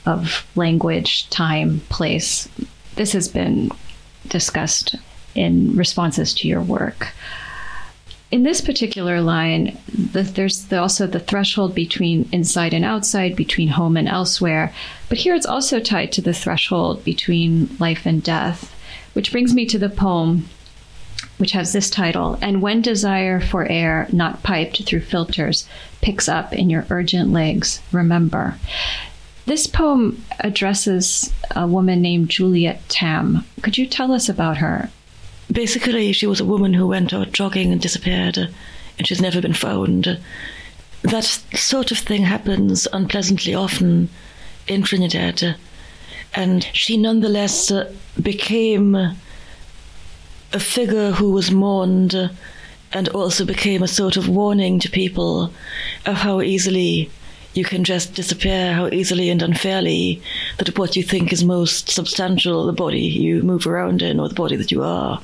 of 0.06 0.46
language, 0.56 1.28
time, 1.32 1.80
place. 1.90 2.48
This 2.94 3.14
has 3.14 3.28
been 3.28 3.72
discussed 4.28 4.96
in 5.34 5.76
responses 5.76 6.32
to 6.36 6.48
your 6.48 6.62
work. 6.62 7.08
In 8.30 8.44
this 8.44 8.62
particular 8.62 9.22
line, 9.22 9.80
the, 9.88 10.22
there's 10.22 10.66
the, 10.66 10.80
also 10.80 11.08
the 11.08 11.20
threshold 11.20 11.74
between 11.74 12.30
inside 12.32 12.76
and 12.76 12.86
outside, 12.86 13.36
between 13.36 13.70
home 13.70 13.98
and 13.98 14.08
elsewhere. 14.08 14.72
But 15.10 15.18
here 15.18 15.34
it's 15.34 15.48
also 15.48 15.80
tied 15.80 16.12
to 16.12 16.22
the 16.22 16.34
threshold 16.34 17.04
between 17.04 17.76
life 17.80 18.06
and 18.06 18.22
death. 18.22 18.75
Which 19.16 19.32
brings 19.32 19.54
me 19.54 19.66
to 19.68 19.80
the 19.80 19.88
poem, 19.88 20.50
which 21.38 21.54
has 21.54 21.72
this 21.72 21.90
title 21.90 22.38
And 22.42 22.62
when 22.62 22.82
desire 22.82 23.40
for 23.40 23.66
air 23.66 24.10
not 24.12 24.44
piped 24.44 24.84
through 24.84 25.02
filters 25.02 25.68
picks 26.02 26.28
up 26.28 26.52
in 26.52 26.70
your 26.70 26.86
urgent 26.90 27.32
legs, 27.32 27.82
remember. 27.94 28.56
This 29.46 29.68
poem 29.68 30.26
addresses 30.42 31.34
a 31.56 31.66
woman 31.66 32.02
named 32.02 32.30
Juliet 32.30 32.82
Tam. 32.90 33.46
Could 33.62 33.78
you 33.78 33.88
tell 33.88 34.12
us 34.12 34.28
about 34.28 34.58
her? 34.58 34.90
Basically, 35.50 36.12
she 36.12 36.28
was 36.28 36.42
a 36.42 36.46
woman 36.46 36.74
who 36.74 36.88
went 36.88 37.14
out 37.14 37.32
jogging 37.32 37.72
and 37.72 37.80
disappeared, 37.80 38.38
and 38.38 39.08
she's 39.08 39.22
never 39.22 39.40
been 39.40 39.54
found. 39.54 40.20
That 41.04 41.24
sort 41.24 41.92
of 41.92 42.00
thing 42.00 42.24
happens 42.24 42.86
unpleasantly 42.92 43.54
often 43.54 44.10
in 44.68 44.84
Trinidad 44.84 45.56
and 46.36 46.68
she 46.74 46.98
nonetheless 46.98 47.72
uh, 47.72 47.92
became 48.22 48.96
a 48.96 50.60
figure 50.60 51.12
who 51.12 51.32
was 51.32 51.52
mourned 51.52 52.14
uh, 52.14 52.30
and 52.92 53.10
also 53.10 53.46
became 53.46 53.84
a 53.84 53.88
sort 53.88 54.18
of 54.18 54.30
warning 54.30 54.80
to 54.80 54.90
people 54.90 55.52
of 56.06 56.16
how 56.16 56.42
easily 56.42 57.10
you 57.54 57.64
can 57.64 57.84
just 57.84 58.14
disappear, 58.14 58.74
how 58.74 58.88
easily 58.88 59.30
and 59.30 59.42
unfairly 59.42 60.22
that 60.58 60.78
what 60.78 60.96
you 60.96 61.04
think 61.04 61.32
is 61.32 61.44
most 61.44 61.90
substantial, 61.90 62.66
the 62.66 62.74
body 62.74 63.02
you 63.02 63.42
move 63.42 63.66
around 63.66 64.02
in 64.02 64.20
or 64.20 64.28
the 64.28 64.36
body 64.36 64.56
that 64.58 64.72
you 64.72 64.84
are, 64.84 65.22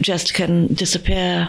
just 0.00 0.34
can 0.34 0.66
disappear 0.74 1.48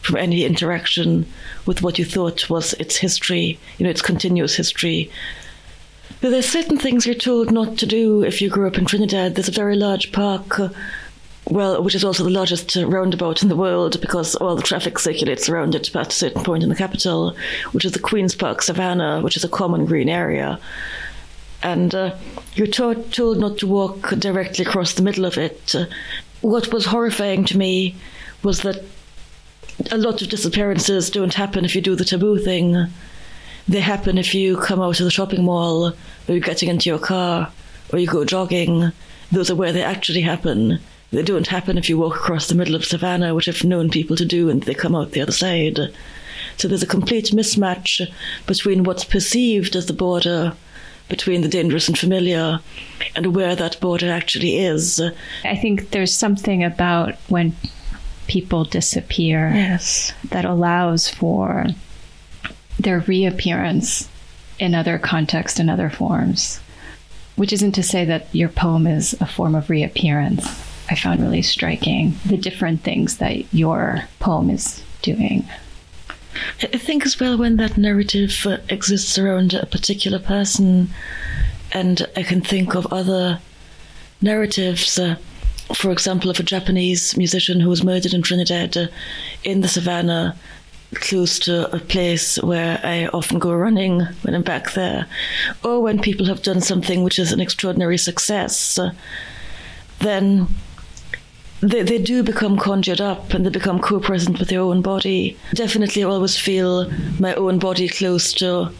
from 0.00 0.16
any 0.16 0.44
interaction 0.44 1.26
with 1.66 1.82
what 1.82 1.98
you 1.98 2.04
thought 2.04 2.50
was 2.50 2.74
its 2.74 2.96
history, 2.96 3.58
you 3.78 3.84
know, 3.84 3.90
its 3.90 4.02
continuous 4.02 4.54
history, 4.54 5.10
there's 6.30 6.48
certain 6.48 6.78
things 6.78 7.04
you're 7.04 7.14
told 7.14 7.50
not 7.50 7.76
to 7.78 7.86
do 7.86 8.24
if 8.24 8.40
you 8.40 8.48
grew 8.48 8.66
up 8.66 8.78
in 8.78 8.86
Trinidad. 8.86 9.34
There's 9.34 9.48
a 9.48 9.52
very 9.52 9.76
large 9.76 10.10
park, 10.12 10.58
uh, 10.58 10.68
well, 11.50 11.82
which 11.82 11.94
is 11.94 12.04
also 12.04 12.24
the 12.24 12.30
largest 12.30 12.76
roundabout 12.76 13.42
in 13.42 13.50
the 13.50 13.56
world 13.56 14.00
because 14.00 14.34
all 14.36 14.56
the 14.56 14.62
traffic 14.62 14.98
circulates 14.98 15.48
around 15.48 15.74
it 15.74 15.90
past 15.92 16.12
a 16.12 16.14
certain 16.14 16.42
point 16.42 16.62
in 16.62 16.70
the 16.70 16.74
capital, 16.76 17.36
which 17.72 17.84
is 17.84 17.92
the 17.92 17.98
Queen's 17.98 18.34
Park 18.34 18.62
Savannah, 18.62 19.20
which 19.20 19.36
is 19.36 19.44
a 19.44 19.48
common 19.48 19.84
green 19.84 20.08
area. 20.08 20.58
And 21.62 21.94
uh, 21.94 22.16
you're 22.54 22.68
taught, 22.68 23.12
told 23.12 23.38
not 23.38 23.58
to 23.58 23.66
walk 23.66 24.10
directly 24.18 24.64
across 24.64 24.94
the 24.94 25.02
middle 25.02 25.26
of 25.26 25.36
it. 25.36 25.74
Uh, 25.74 25.86
what 26.40 26.72
was 26.72 26.86
horrifying 26.86 27.44
to 27.44 27.58
me 27.58 27.96
was 28.42 28.62
that 28.62 28.82
a 29.90 29.98
lot 29.98 30.22
of 30.22 30.28
disappearances 30.28 31.10
don't 31.10 31.34
happen 31.34 31.64
if 31.64 31.74
you 31.74 31.82
do 31.82 31.94
the 31.96 32.04
taboo 32.04 32.38
thing 32.38 32.88
they 33.68 33.80
happen 33.80 34.18
if 34.18 34.34
you 34.34 34.56
come 34.56 34.80
out 34.80 35.00
of 35.00 35.04
the 35.04 35.10
shopping 35.10 35.44
mall, 35.44 35.88
or 35.88 35.94
you're 36.28 36.40
getting 36.40 36.68
into 36.68 36.88
your 36.88 36.98
car, 36.98 37.50
or 37.92 37.98
you 37.98 38.06
go 38.06 38.24
jogging. 38.24 38.92
Those 39.32 39.50
are 39.50 39.56
where 39.56 39.72
they 39.72 39.82
actually 39.82 40.20
happen. 40.20 40.78
They 41.10 41.22
don't 41.22 41.46
happen 41.46 41.78
if 41.78 41.88
you 41.88 41.98
walk 41.98 42.16
across 42.16 42.48
the 42.48 42.54
middle 42.54 42.74
of 42.74 42.84
savannah, 42.84 43.34
which 43.34 43.48
I've 43.48 43.64
known 43.64 43.90
people 43.90 44.16
to 44.16 44.24
do, 44.24 44.50
and 44.50 44.62
they 44.62 44.74
come 44.74 44.94
out 44.94 45.12
the 45.12 45.20
other 45.20 45.32
side. 45.32 45.78
So 46.56 46.68
there's 46.68 46.82
a 46.82 46.86
complete 46.86 47.26
mismatch 47.26 48.06
between 48.46 48.84
what's 48.84 49.04
perceived 49.04 49.76
as 49.76 49.86
the 49.86 49.92
border 49.92 50.54
between 51.08 51.42
the 51.42 51.48
dangerous 51.48 51.88
and 51.88 51.98
familiar 51.98 52.60
and 53.14 53.34
where 53.34 53.54
that 53.54 53.80
border 53.80 54.10
actually 54.10 54.58
is. 54.58 55.00
I 55.44 55.56
think 55.56 55.90
there's 55.90 56.14
something 56.14 56.64
about 56.64 57.14
when 57.28 57.54
people 58.26 58.64
disappear 58.64 59.50
yes. 59.54 60.12
that 60.30 60.44
allows 60.44 61.08
for 61.08 61.66
their 62.78 63.00
reappearance 63.00 64.08
in 64.58 64.74
other 64.74 64.98
contexts 64.98 65.58
and 65.58 65.70
other 65.70 65.90
forms, 65.90 66.60
which 67.36 67.52
isn't 67.52 67.72
to 67.72 67.82
say 67.82 68.04
that 68.04 68.32
your 68.34 68.48
poem 68.48 68.86
is 68.86 69.14
a 69.20 69.26
form 69.26 69.54
of 69.54 69.70
reappearance. 69.70 70.46
I 70.90 70.94
found 70.94 71.20
really 71.20 71.42
striking 71.42 72.14
the 72.26 72.36
different 72.36 72.82
things 72.82 73.18
that 73.18 73.52
your 73.54 74.02
poem 74.20 74.50
is 74.50 74.82
doing. 75.02 75.48
I 76.62 76.78
think 76.78 77.06
as 77.06 77.18
well 77.18 77.38
when 77.38 77.56
that 77.56 77.78
narrative 77.78 78.46
uh, 78.46 78.58
exists 78.68 79.18
around 79.18 79.54
a 79.54 79.66
particular 79.66 80.18
person, 80.18 80.90
and 81.72 82.06
I 82.16 82.22
can 82.22 82.40
think 82.40 82.74
of 82.74 82.92
other 82.92 83.38
narratives. 84.20 84.98
Uh, 84.98 85.16
for 85.74 85.90
example, 85.90 86.30
of 86.30 86.38
a 86.38 86.42
Japanese 86.42 87.16
musician 87.16 87.60
who 87.60 87.70
was 87.70 87.84
murdered 87.84 88.12
in 88.12 88.22
Trinidad 88.22 88.76
uh, 88.76 88.86
in 89.44 89.60
the 89.60 89.68
savannah 89.68 90.36
close 90.94 91.38
to 91.40 91.74
a 91.74 91.78
place 91.78 92.36
where 92.42 92.80
I 92.82 93.06
often 93.06 93.38
go 93.38 93.52
running 93.52 94.00
when 94.22 94.34
I'm 94.34 94.42
back 94.42 94.72
there, 94.72 95.06
or 95.62 95.80
when 95.80 96.00
people 96.00 96.26
have 96.26 96.42
done 96.42 96.60
something 96.60 97.02
which 97.02 97.18
is 97.18 97.32
an 97.32 97.40
extraordinary 97.40 97.98
success, 97.98 98.78
then 100.00 100.48
they, 101.60 101.82
they 101.82 101.98
do 101.98 102.22
become 102.22 102.58
conjured 102.58 103.00
up 103.00 103.32
and 103.32 103.44
they 103.44 103.50
become 103.50 103.80
co 103.80 104.00
present 104.00 104.38
with 104.38 104.48
their 104.48 104.60
own 104.60 104.82
body. 104.82 105.36
Definitely 105.54 106.02
always 106.02 106.38
feel 106.38 106.90
my 107.18 107.34
own 107.34 107.58
body 107.58 107.88
close 107.88 108.32
to 108.34 108.70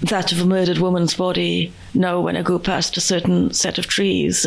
that 0.00 0.30
of 0.30 0.40
a 0.40 0.44
murdered 0.44 0.78
woman's 0.78 1.14
body 1.14 1.72
now 1.94 2.20
when 2.20 2.36
I 2.36 2.42
go 2.42 2.58
past 2.58 2.96
a 2.96 3.00
certain 3.00 3.52
set 3.54 3.78
of 3.78 3.86
trees. 3.86 4.46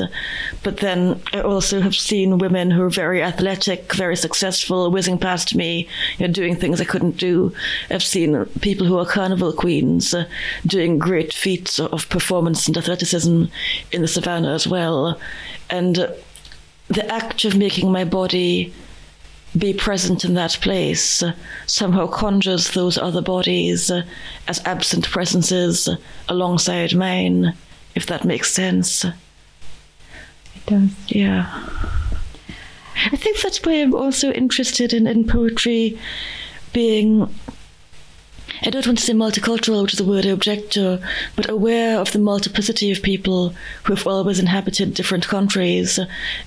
But 0.64 0.78
then 0.78 1.22
I 1.34 1.42
also 1.42 1.82
have 1.82 1.96
seen 1.96 2.38
women 2.38 2.70
who 2.72 2.84
are 2.84 2.90
very 2.90 3.24
athletic, 3.24 3.94
very 3.94 4.16
successful, 4.16 4.92
whizzing 4.92 5.18
past 5.18 5.56
me, 5.56 5.88
you 6.18 6.28
know, 6.28 6.34
doing 6.34 6.56
things 6.56 6.80
I 6.80 6.86
couldn't 6.86 7.18
do. 7.18 7.54
I've 7.90 8.04
seen 8.04 8.46
people 8.62 8.86
who 8.86 9.00
are 9.00 9.06
carnival 9.06 9.52
queens 9.52 10.14
uh, 10.14 10.26
doing 10.68 11.00
great 11.00 11.34
feats 11.34 11.80
of 11.80 12.10
performance 12.10 12.68
and 12.68 12.78
athleticism 12.78 13.46
in 13.92 14.02
the 14.02 14.08
savannah 14.08 14.54
as 14.54 14.68
well. 14.68 15.20
And 15.70 15.98
uh, 15.98 16.12
the 16.90 17.12
act 17.12 17.44
of 17.46 17.58
making 17.58 17.92
my 17.92 18.04
body 18.04 18.74
be 19.58 19.74
present 19.74 20.24
in 20.24 20.36
that 20.36 20.58
place 20.62 21.24
somehow 21.66 22.08
conjures 22.08 22.72
those 22.72 22.98
other 22.98 23.22
bodies 23.22 23.92
as 24.48 24.62
absent 24.66 25.10
presences 25.10 25.90
alongside 26.28 26.94
mine, 26.94 27.56
if 27.96 28.06
that 28.06 28.26
makes 28.26 28.52
sense. 28.52 29.06
It 29.06 29.14
does. 30.68 30.92
Yeah. 31.08 31.68
I 33.12 33.16
think 33.16 33.40
that's 33.40 33.64
why 33.64 33.82
I'm 33.82 33.96
also 33.96 34.32
interested 34.32 34.94
in, 34.94 35.08
in 35.08 35.26
poetry 35.26 35.98
being 36.74 37.34
I 38.62 38.69
don't 38.69 38.86
want 38.86 38.98
to 39.00 39.06
say 39.06 39.13
multicultural, 39.13 39.84
which 39.84 39.93
is 39.93 40.00
a 40.02 40.06
word 40.06 40.26
I 40.26 40.30
object 40.30 40.74
to, 40.74 41.02
but 41.36 41.50
aware 41.50 41.98
of 41.98 42.12
the 42.12 42.19
multiplicity 42.19 42.91
of 42.91 43.02
people 43.02 43.54
who 43.84 43.95
have 43.95 44.06
always 44.06 44.38
inhabited 44.38 44.93
different 44.93 45.28
countries 45.28 45.98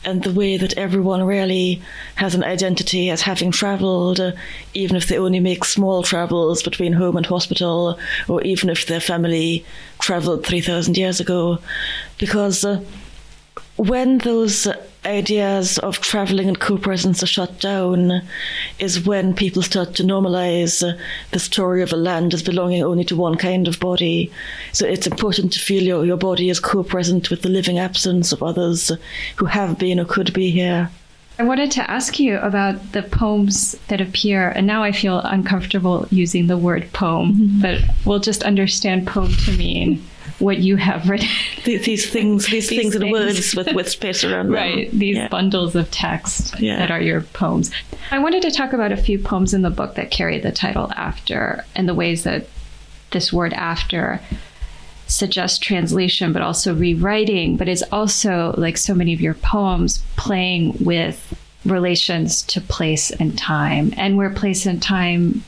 and 0.04 0.22
the 0.22 0.32
way 0.32 0.58
that 0.58 0.76
everyone 0.76 1.24
really 1.24 1.80
has 2.16 2.34
an 2.34 2.44
identity 2.44 3.08
as 3.08 3.22
having 3.22 3.50
travelled, 3.50 4.20
even 4.74 4.96
if 4.96 5.08
they 5.08 5.16
only 5.16 5.40
make 5.40 5.64
small 5.64 6.02
travels 6.02 6.62
between 6.62 6.92
home 6.92 7.16
and 7.16 7.26
hospital, 7.26 7.98
or 8.28 8.42
even 8.42 8.68
if 8.68 8.86
their 8.86 9.00
family 9.00 9.64
travelled 9.98 10.44
3,000 10.44 10.98
years 10.98 11.18
ago. 11.18 11.58
Because 12.18 12.62
uh, 12.62 12.82
when 13.76 14.18
those 14.18 14.68
ideas 15.04 15.78
of 15.78 15.98
traveling 16.00 16.48
and 16.48 16.60
co-presence 16.60 17.22
are 17.22 17.26
shut 17.26 17.58
down 17.60 18.22
is 18.82 19.06
when 19.06 19.32
people 19.32 19.62
start 19.62 19.94
to 19.94 20.02
normalize 20.02 20.82
uh, 20.82 20.98
the 21.30 21.38
story 21.38 21.82
of 21.82 21.92
a 21.92 21.96
land 21.96 22.34
as 22.34 22.42
belonging 22.42 22.82
only 22.82 23.04
to 23.04 23.14
one 23.14 23.36
kind 23.36 23.68
of 23.68 23.78
body. 23.78 24.30
So 24.72 24.84
it's 24.84 25.06
important 25.06 25.52
to 25.52 25.60
feel 25.60 25.84
your, 25.84 26.04
your 26.04 26.16
body 26.16 26.50
is 26.50 26.58
co-present 26.58 27.30
with 27.30 27.42
the 27.42 27.48
living 27.48 27.78
absence 27.78 28.32
of 28.32 28.42
others 28.42 28.90
who 29.36 29.46
have 29.46 29.78
been 29.78 30.00
or 30.00 30.04
could 30.04 30.32
be 30.32 30.50
here. 30.50 30.90
I 31.38 31.44
wanted 31.44 31.70
to 31.72 31.90
ask 31.90 32.18
you 32.18 32.38
about 32.38 32.92
the 32.92 33.02
poems 33.02 33.76
that 33.88 34.00
appear, 34.00 34.50
and 34.50 34.66
now 34.66 34.82
I 34.82 34.92
feel 34.92 35.20
uncomfortable 35.20 36.06
using 36.10 36.46
the 36.46 36.58
word 36.58 36.92
poem, 36.92 37.32
mm-hmm. 37.32 37.62
but 37.62 37.80
we'll 38.04 38.18
just 38.18 38.42
understand 38.42 39.06
poem 39.06 39.32
to 39.46 39.52
mean 39.52 40.02
what 40.42 40.58
you 40.58 40.76
have 40.76 41.08
written. 41.08 41.28
These, 41.64 41.84
these 41.84 42.10
things, 42.10 42.46
these, 42.46 42.68
these 42.68 42.80
things, 42.80 42.96
and 42.96 43.12
words 43.12 43.54
with, 43.54 43.72
with 43.72 43.88
space 43.88 44.24
around 44.24 44.46
them. 44.46 44.54
Right, 44.54 44.90
these 44.90 45.14
yeah. 45.14 45.28
bundles 45.28 45.76
of 45.76 45.88
text 45.92 46.58
yeah. 46.58 46.76
that 46.76 46.90
are 46.90 47.00
your 47.00 47.20
poems. 47.20 47.70
I 48.10 48.18
wanted 48.18 48.42
to 48.42 48.50
talk 48.50 48.72
about 48.72 48.90
a 48.90 48.96
few 48.96 49.16
poems 49.16 49.54
in 49.54 49.62
the 49.62 49.70
book 49.70 49.94
that 49.94 50.10
carry 50.10 50.40
the 50.40 50.50
title 50.50 50.90
After 50.96 51.64
and 51.76 51.88
the 51.88 51.94
ways 51.94 52.24
that 52.24 52.48
this 53.12 53.32
word 53.32 53.52
after 53.52 54.20
suggests 55.06 55.58
translation, 55.60 56.32
but 56.32 56.42
also 56.42 56.74
rewriting, 56.74 57.56
but 57.56 57.68
is 57.68 57.84
also, 57.92 58.54
like 58.58 58.76
so 58.76 58.92
many 58.92 59.12
of 59.12 59.20
your 59.20 59.34
poems, 59.34 60.02
playing 60.16 60.74
with 60.80 61.38
relations 61.64 62.42
to 62.42 62.60
place 62.60 63.12
and 63.12 63.38
time, 63.38 63.94
and 63.96 64.16
where 64.16 64.30
place 64.30 64.66
and 64.66 64.82
time 64.82 65.44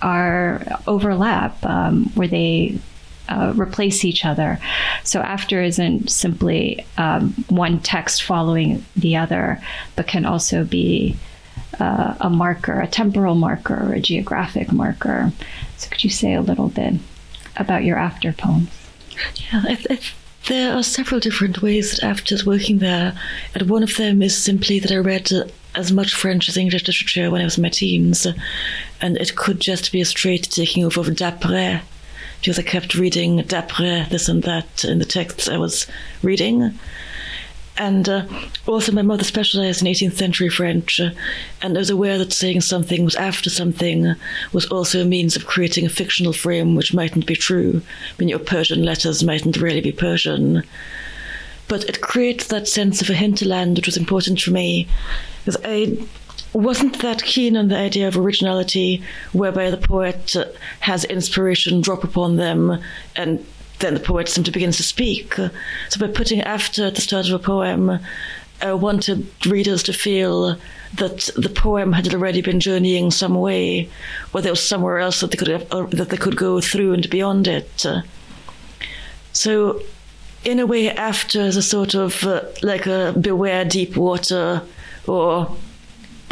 are 0.00 0.64
overlap, 0.86 1.64
um, 1.66 2.04
where 2.14 2.28
they 2.28 2.78
uh, 3.28 3.52
replace 3.56 4.04
each 4.04 4.24
other. 4.24 4.58
So 5.02 5.20
after 5.20 5.62
isn't 5.62 6.10
simply 6.10 6.84
um, 6.98 7.32
one 7.48 7.80
text 7.80 8.22
following 8.22 8.84
the 8.96 9.16
other, 9.16 9.60
but 9.96 10.06
can 10.06 10.24
also 10.24 10.64
be 10.64 11.16
uh, 11.80 12.14
a 12.20 12.30
marker, 12.30 12.80
a 12.80 12.86
temporal 12.86 13.34
marker, 13.34 13.74
or 13.74 13.94
a 13.94 14.00
geographic 14.00 14.72
marker. 14.72 15.32
So 15.76 15.90
could 15.90 16.04
you 16.04 16.10
say 16.10 16.34
a 16.34 16.42
little 16.42 16.68
bit 16.68 16.94
about 17.56 17.84
your 17.84 17.96
after 17.96 18.32
poems? 18.32 18.68
Yeah, 19.50 19.76
there 20.46 20.76
are 20.76 20.82
several 20.82 21.20
different 21.20 21.62
ways 21.62 21.92
that 21.92 22.04
after 22.04 22.36
working 22.44 22.78
there, 22.78 23.16
and 23.54 23.70
one 23.70 23.82
of 23.82 23.96
them 23.96 24.22
is 24.22 24.36
simply 24.36 24.78
that 24.80 24.92
I 24.92 24.96
read. 24.96 25.30
As 25.76 25.90
much 25.90 26.14
French 26.14 26.48
as 26.48 26.56
English 26.56 26.86
literature 26.86 27.32
when 27.32 27.40
I 27.40 27.44
was 27.44 27.56
in 27.58 27.62
my 27.62 27.68
teens, 27.68 28.28
and 29.00 29.16
it 29.16 29.34
could 29.34 29.58
just 29.58 29.90
be 29.90 30.00
a 30.00 30.04
straight 30.04 30.44
taking 30.44 30.84
over 30.84 31.00
of 31.00 31.08
d'après 31.16 31.82
because 32.44 32.58
I 32.58 32.62
kept 32.62 32.94
reading 32.94 33.38
d'après 33.38 34.10
this 34.10 34.28
and 34.28 34.42
that 34.42 34.84
in 34.84 34.98
the 34.98 35.06
texts 35.06 35.48
I 35.48 35.56
was 35.56 35.86
reading. 36.22 36.78
And 37.78 38.06
uh, 38.06 38.26
also, 38.66 38.92
my 38.92 39.00
mother 39.00 39.24
specialized 39.24 39.80
in 39.80 39.88
18th 39.88 40.12
century 40.12 40.50
French, 40.50 41.00
uh, 41.00 41.12
and 41.62 41.74
I 41.74 41.80
was 41.80 41.88
aware 41.88 42.18
that 42.18 42.34
saying 42.34 42.60
something 42.60 43.02
was 43.02 43.14
after 43.14 43.48
something 43.48 44.14
was 44.52 44.66
also 44.66 45.00
a 45.00 45.06
means 45.06 45.36
of 45.36 45.46
creating 45.46 45.86
a 45.86 45.88
fictional 45.88 46.34
frame 46.34 46.74
which 46.74 46.92
mightn't 46.92 47.26
be 47.26 47.34
true. 47.34 47.80
I 47.82 48.12
mean, 48.18 48.28
your 48.28 48.38
Persian 48.38 48.84
letters 48.84 49.24
mightn't 49.24 49.56
really 49.56 49.80
be 49.80 49.90
Persian. 49.90 50.64
But 51.66 51.84
it 51.84 52.02
creates 52.02 52.48
that 52.48 52.68
sense 52.68 53.00
of 53.00 53.08
a 53.08 53.14
hinterland 53.14 53.78
which 53.78 53.86
was 53.86 53.96
important 53.96 54.42
for 54.42 54.50
me, 54.50 54.86
because 55.44 55.56
I 55.64 55.96
wasn't 56.52 57.00
that 57.02 57.22
keen 57.22 57.56
on 57.56 57.68
the 57.68 57.76
idea 57.76 58.08
of 58.08 58.16
originality, 58.16 59.02
whereby 59.32 59.70
the 59.70 59.76
poet 59.76 60.36
has 60.80 61.04
inspiration 61.04 61.80
drop 61.80 62.04
upon 62.04 62.36
them 62.36 62.80
and 63.16 63.44
then 63.80 63.94
the 63.94 64.00
poet 64.00 64.28
simply 64.28 64.52
begins 64.52 64.76
to 64.76 64.82
speak. 64.82 65.34
So 65.34 66.00
by 66.00 66.06
putting 66.06 66.40
after 66.40 66.86
at 66.86 66.94
the 66.94 67.00
start 67.00 67.26
of 67.26 67.32
a 67.32 67.38
poem, 67.38 67.98
I 68.62 68.72
wanted 68.72 69.26
readers 69.44 69.82
to 69.84 69.92
feel 69.92 70.56
that 70.94 71.28
the 71.36 71.48
poem 71.48 71.92
had 71.92 72.12
already 72.14 72.40
been 72.40 72.60
journeying 72.60 73.10
some 73.10 73.34
way, 73.34 73.90
or 74.32 74.40
there 74.40 74.52
was 74.52 74.62
somewhere 74.62 74.98
else 74.98 75.20
that 75.20 75.32
they 75.32 75.36
could 75.36 75.48
have, 75.48 75.68
that 75.90 76.08
they 76.10 76.16
could 76.16 76.36
go 76.36 76.60
through 76.60 76.92
and 76.94 77.10
beyond 77.10 77.48
it. 77.48 77.84
So, 79.32 79.82
in 80.44 80.60
a 80.60 80.66
way, 80.66 80.90
after 80.90 81.40
is 81.40 81.56
a 81.56 81.62
sort 81.62 81.94
of 81.94 82.22
uh, 82.24 82.42
like 82.62 82.86
a 82.86 83.14
beware 83.20 83.64
deep 83.64 83.96
water 83.96 84.62
or 85.06 85.56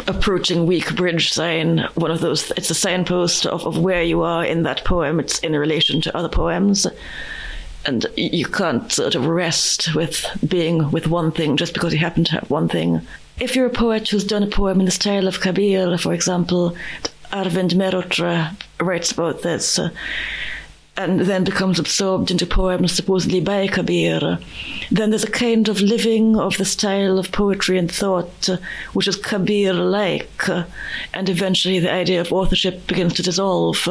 approaching 0.07 0.65
weak 0.65 0.95
bridge 0.95 1.31
sign 1.31 1.87
one 1.95 2.11
of 2.11 2.19
those 2.19 2.51
it's 2.51 2.69
a 2.69 2.75
signpost 2.75 3.45
of, 3.45 3.65
of 3.65 3.77
where 3.77 4.03
you 4.03 4.21
are 4.21 4.45
in 4.45 4.63
that 4.63 4.83
poem. 4.83 5.19
It's 5.19 5.39
in 5.39 5.53
relation 5.53 6.01
to 6.01 6.17
other 6.17 6.29
poems. 6.29 6.87
And 7.85 8.05
you 8.15 8.45
can't 8.45 8.89
sort 8.91 9.13
of 9.15 9.25
rest 9.25 9.93
with 9.93 10.25
being 10.47 10.89
with 10.91 11.07
one 11.07 11.31
thing 11.31 11.57
just 11.57 11.73
because 11.73 11.91
you 11.91 11.99
happen 11.99 12.23
to 12.23 12.31
have 12.31 12.49
one 12.49 12.69
thing. 12.69 13.01
If 13.39 13.55
you're 13.55 13.65
a 13.65 13.69
poet 13.69 14.07
who's 14.07 14.23
done 14.23 14.43
a 14.43 14.47
poem 14.47 14.79
in 14.79 14.85
the 14.85 14.91
style 14.91 15.27
of 15.27 15.41
kabir 15.41 15.97
for 15.97 16.13
example 16.13 16.77
arvind 17.31 17.73
mehrotra 17.73 18.55
writes 18.79 19.11
about 19.11 19.41
this. 19.41 19.79
uh, 19.79 19.89
and 20.95 21.21
then 21.21 21.43
becomes 21.43 21.79
absorbed 21.79 22.29
into 22.29 22.45
poems 22.45 22.91
supposedly 22.91 23.39
by 23.39 23.67
Kabir, 23.67 24.37
then 24.91 25.09
there's 25.09 25.23
a 25.23 25.31
kind 25.31 25.67
of 25.67 25.81
living 25.81 26.35
of 26.37 26.57
the 26.57 26.65
style 26.65 27.17
of 27.17 27.31
poetry 27.31 27.79
and 27.79 27.91
thought 27.91 28.47
uh, 28.47 28.57
which 28.93 29.07
is 29.07 29.15
Kabir 29.15 29.73
like, 29.73 30.47
uh, 30.47 30.65
and 31.13 31.29
eventually 31.29 31.79
the 31.79 31.91
idea 31.91 32.21
of 32.21 32.31
authorship 32.31 32.85
begins 32.85 33.13
to 33.15 33.23
dissolve. 33.23 33.87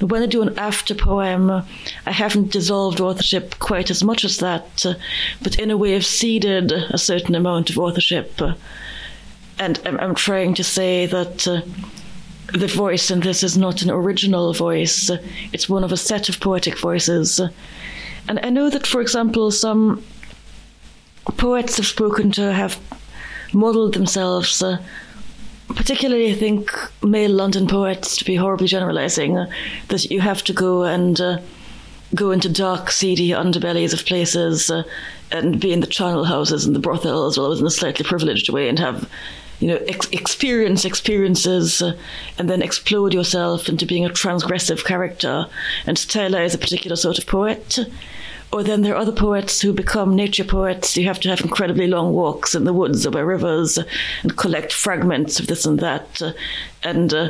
When 0.00 0.22
I 0.22 0.26
do 0.26 0.40
an 0.40 0.58
after 0.58 0.94
poem, 0.94 1.50
I 1.50 2.12
haven't 2.12 2.52
dissolved 2.52 3.00
authorship 3.00 3.58
quite 3.58 3.90
as 3.90 4.02
much 4.02 4.24
as 4.24 4.38
that, 4.38 4.86
uh, 4.86 4.94
but 5.42 5.58
in 5.58 5.70
a 5.70 5.76
way 5.76 5.92
have 5.92 6.06
ceded 6.06 6.72
a 6.72 6.96
certain 6.96 7.34
amount 7.34 7.68
of 7.68 7.78
authorship. 7.78 8.40
and 9.58 9.78
I'm, 9.84 10.00
I'm, 10.00 10.14
trying 10.14 10.54
to 10.54 10.64
say 10.64 11.04
that 11.04 11.46
the 12.52 12.66
voice 12.66 13.10
in 13.10 13.20
this 13.20 13.42
is 13.42 13.56
not 13.56 13.82
an 13.82 13.90
original 13.90 14.52
voice, 14.52 15.10
it's 15.52 15.68
one 15.68 15.84
of 15.84 15.92
a 15.92 15.96
set 15.96 16.28
of 16.28 16.40
poetic 16.40 16.78
voices. 16.78 17.40
And 18.28 18.40
I 18.42 18.50
know 18.50 18.70
that, 18.70 18.86
for 18.86 19.00
example, 19.00 19.50
some 19.50 20.02
poets 21.36 21.76
have 21.76 21.86
spoken 21.86 22.30
to 22.32 22.52
have 22.52 22.78
modeled 23.52 23.94
themselves, 23.94 24.62
uh, 24.62 24.78
particularly, 25.68 26.30
I 26.30 26.34
think, 26.34 26.70
male 27.02 27.30
London 27.30 27.66
poets, 27.66 28.16
to 28.16 28.24
be 28.24 28.36
horribly 28.36 28.68
generalizing, 28.68 29.36
uh, 29.36 29.50
that 29.88 30.04
you 30.10 30.20
have 30.20 30.42
to 30.44 30.52
go 30.52 30.84
and 30.84 31.20
uh, 31.20 31.38
go 32.14 32.30
into 32.30 32.48
dark, 32.48 32.90
seedy 32.90 33.30
underbellies 33.30 33.92
of 33.92 34.04
places 34.04 34.70
uh, 34.70 34.84
and 35.32 35.60
be 35.60 35.72
in 35.72 35.80
the 35.80 35.86
charnel 35.86 36.24
houses 36.24 36.64
and 36.64 36.74
the 36.74 36.80
brothels, 36.80 37.38
well, 37.38 37.52
in 37.52 37.66
a 37.66 37.70
slightly 37.70 38.04
privileged 38.04 38.48
way, 38.50 38.68
and 38.68 38.78
have 38.78 39.08
you 39.60 39.68
know, 39.68 39.76
ex- 39.88 40.08
experience 40.10 40.84
experiences 40.84 41.80
uh, 41.80 41.96
and 42.38 42.48
then 42.48 42.62
explode 42.62 43.14
yourself 43.14 43.68
into 43.68 43.86
being 43.86 44.04
a 44.04 44.10
transgressive 44.10 44.84
character 44.84 45.46
and 45.86 45.96
stylize 45.96 46.54
a 46.54 46.58
particular 46.58 46.96
sort 46.96 47.18
of 47.18 47.26
poet. 47.26 47.78
Or 48.52 48.62
then 48.62 48.82
there 48.82 48.94
are 48.94 49.00
other 49.00 49.12
poets 49.12 49.60
who 49.60 49.72
become 49.72 50.14
nature 50.14 50.44
poets. 50.44 50.96
You 50.96 51.06
have 51.06 51.20
to 51.20 51.28
have 51.28 51.40
incredibly 51.40 51.88
long 51.88 52.12
walks 52.12 52.54
in 52.54 52.64
the 52.64 52.72
woods 52.72 53.06
or 53.06 53.10
by 53.10 53.20
rivers 53.20 53.78
and 54.22 54.36
collect 54.36 54.72
fragments 54.72 55.40
of 55.40 55.48
this 55.48 55.66
and 55.66 55.78
that 55.80 56.22
uh, 56.22 56.32
and 56.82 57.12
uh, 57.12 57.28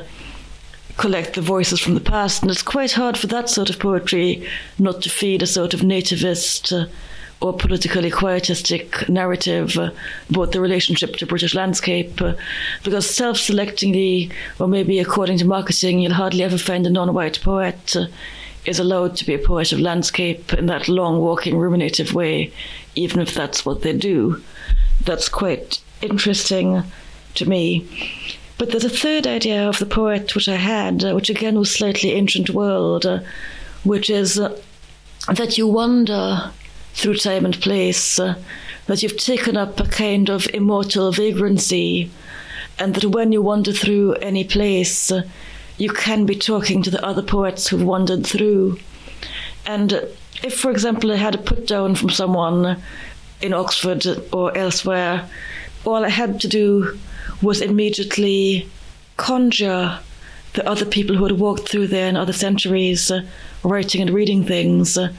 collect 0.98 1.34
the 1.34 1.40
voices 1.40 1.80
from 1.80 1.94
the 1.94 2.00
past. 2.00 2.42
And 2.42 2.50
it's 2.50 2.62
quite 2.62 2.92
hard 2.92 3.16
for 3.16 3.28
that 3.28 3.48
sort 3.48 3.70
of 3.70 3.78
poetry 3.78 4.46
not 4.78 5.02
to 5.02 5.10
feed 5.10 5.42
a 5.42 5.46
sort 5.46 5.74
of 5.74 5.80
nativist 5.80 6.72
uh, 6.72 6.90
or 7.40 7.53
politically 7.53 8.11
quietistic 8.11 9.09
narrative 9.09 9.77
uh, 9.77 9.90
about 10.31 10.53
the 10.53 10.61
relationship 10.61 11.16
to 11.16 11.27
British 11.27 11.55
landscape. 11.55 12.20
Uh, 12.20 12.35
because 12.83 13.09
self 13.09 13.37
selectingly, 13.38 14.31
or 14.59 14.66
maybe 14.68 14.99
according 14.99 15.38
to 15.38 15.44
marketing, 15.44 16.01
you'll 16.01 16.14
hardly 16.14 16.42
ever 16.42 16.59
find 16.59 16.87
a 16.87 16.90
non 16.90 17.12
white 17.12 17.40
poet. 17.42 17.96
Uh, 17.96 18.07
is 18.64 18.81
allowed 18.81 19.14
to 19.14 19.25
be 19.25 19.33
a 19.33 19.38
poet 19.38 19.70
of 19.70 19.79
landscape 19.79 20.53
in 20.53 20.66
that 20.66 20.88
long 20.88 21.20
walking 21.20 21.57
ruminative 21.57 22.12
way, 22.12 22.53
even 22.96 23.20
if 23.20 23.33
that's 23.33 23.64
what 23.64 23.83
they 23.83 23.92
do. 23.92 24.42
That's 25.05 25.29
quite 25.29 25.81
interesting 26.03 26.83
to 27.35 27.49
me. 27.49 27.87
But 28.59 28.70
there's 28.70 28.85
a 28.85 28.90
third 28.90 29.25
idea 29.25 29.68
of 29.68 29.79
the 29.79 29.87
poet 29.87 30.35
which 30.35 30.49
I 30.49 30.57
had, 30.57 31.03
which 31.03 31.31
again 31.31 31.57
was 31.57 31.70
slightly 31.70 32.11
ancient 32.12 32.51
world, 32.51 33.07
which 33.85 34.11
is 34.11 34.35
that 34.35 35.59
you 35.59 35.68
wander 35.68 36.51
through 36.96 37.14
time 37.14 37.44
and 37.44 37.61
place, 37.61 38.18
uh, 38.18 38.35
that 38.87 39.02
you've 39.02 39.18
taken 39.18 39.56
up 39.56 39.78
a 39.78 39.87
kind 39.87 40.30
of 40.30 40.48
immortal 40.54 41.12
vagrancy, 41.12 42.11
and 42.78 42.94
that 42.94 43.04
when 43.04 43.32
you 43.32 43.42
wander 43.42 43.72
through 43.72 44.14
any 44.14 44.44
place, 44.44 45.12
uh, 45.12 45.22
you 45.76 45.90
can 45.90 46.24
be 46.24 46.35
talking 46.35 46.82
to 46.82 46.90
the 46.90 47.04
other 47.04 47.22
poets 47.22 47.68
who've 47.68 47.82
wandered 47.82 48.26
through. 48.26 48.78
And 49.66 49.92
if, 50.42 50.59
for 50.59 50.70
example, 50.70 51.12
I 51.12 51.16
had 51.16 51.35
a 51.35 51.38
put 51.38 51.66
down 51.66 51.96
from 51.96 52.09
someone 52.09 52.82
in 53.42 53.52
Oxford 53.52 54.06
or 54.32 54.56
elsewhere, 54.56 55.28
all 55.85 56.04
I 56.04 56.09
had 56.09 56.40
to 56.40 56.48
do 56.48 56.98
was 57.42 57.61
immediately 57.61 58.68
conjure 59.18 59.98
the 60.54 60.66
other 60.66 60.87
people 60.87 61.14
who 61.14 61.24
had 61.24 61.38
walked 61.38 61.68
through 61.68 61.88
there 61.88 62.09
in 62.09 62.16
other 62.16 62.32
centuries, 62.32 63.11
uh, 63.11 63.20
writing 63.62 64.00
and 64.00 64.11
reading 64.11 64.44
things. 64.44 64.96
Uh, 64.96 65.12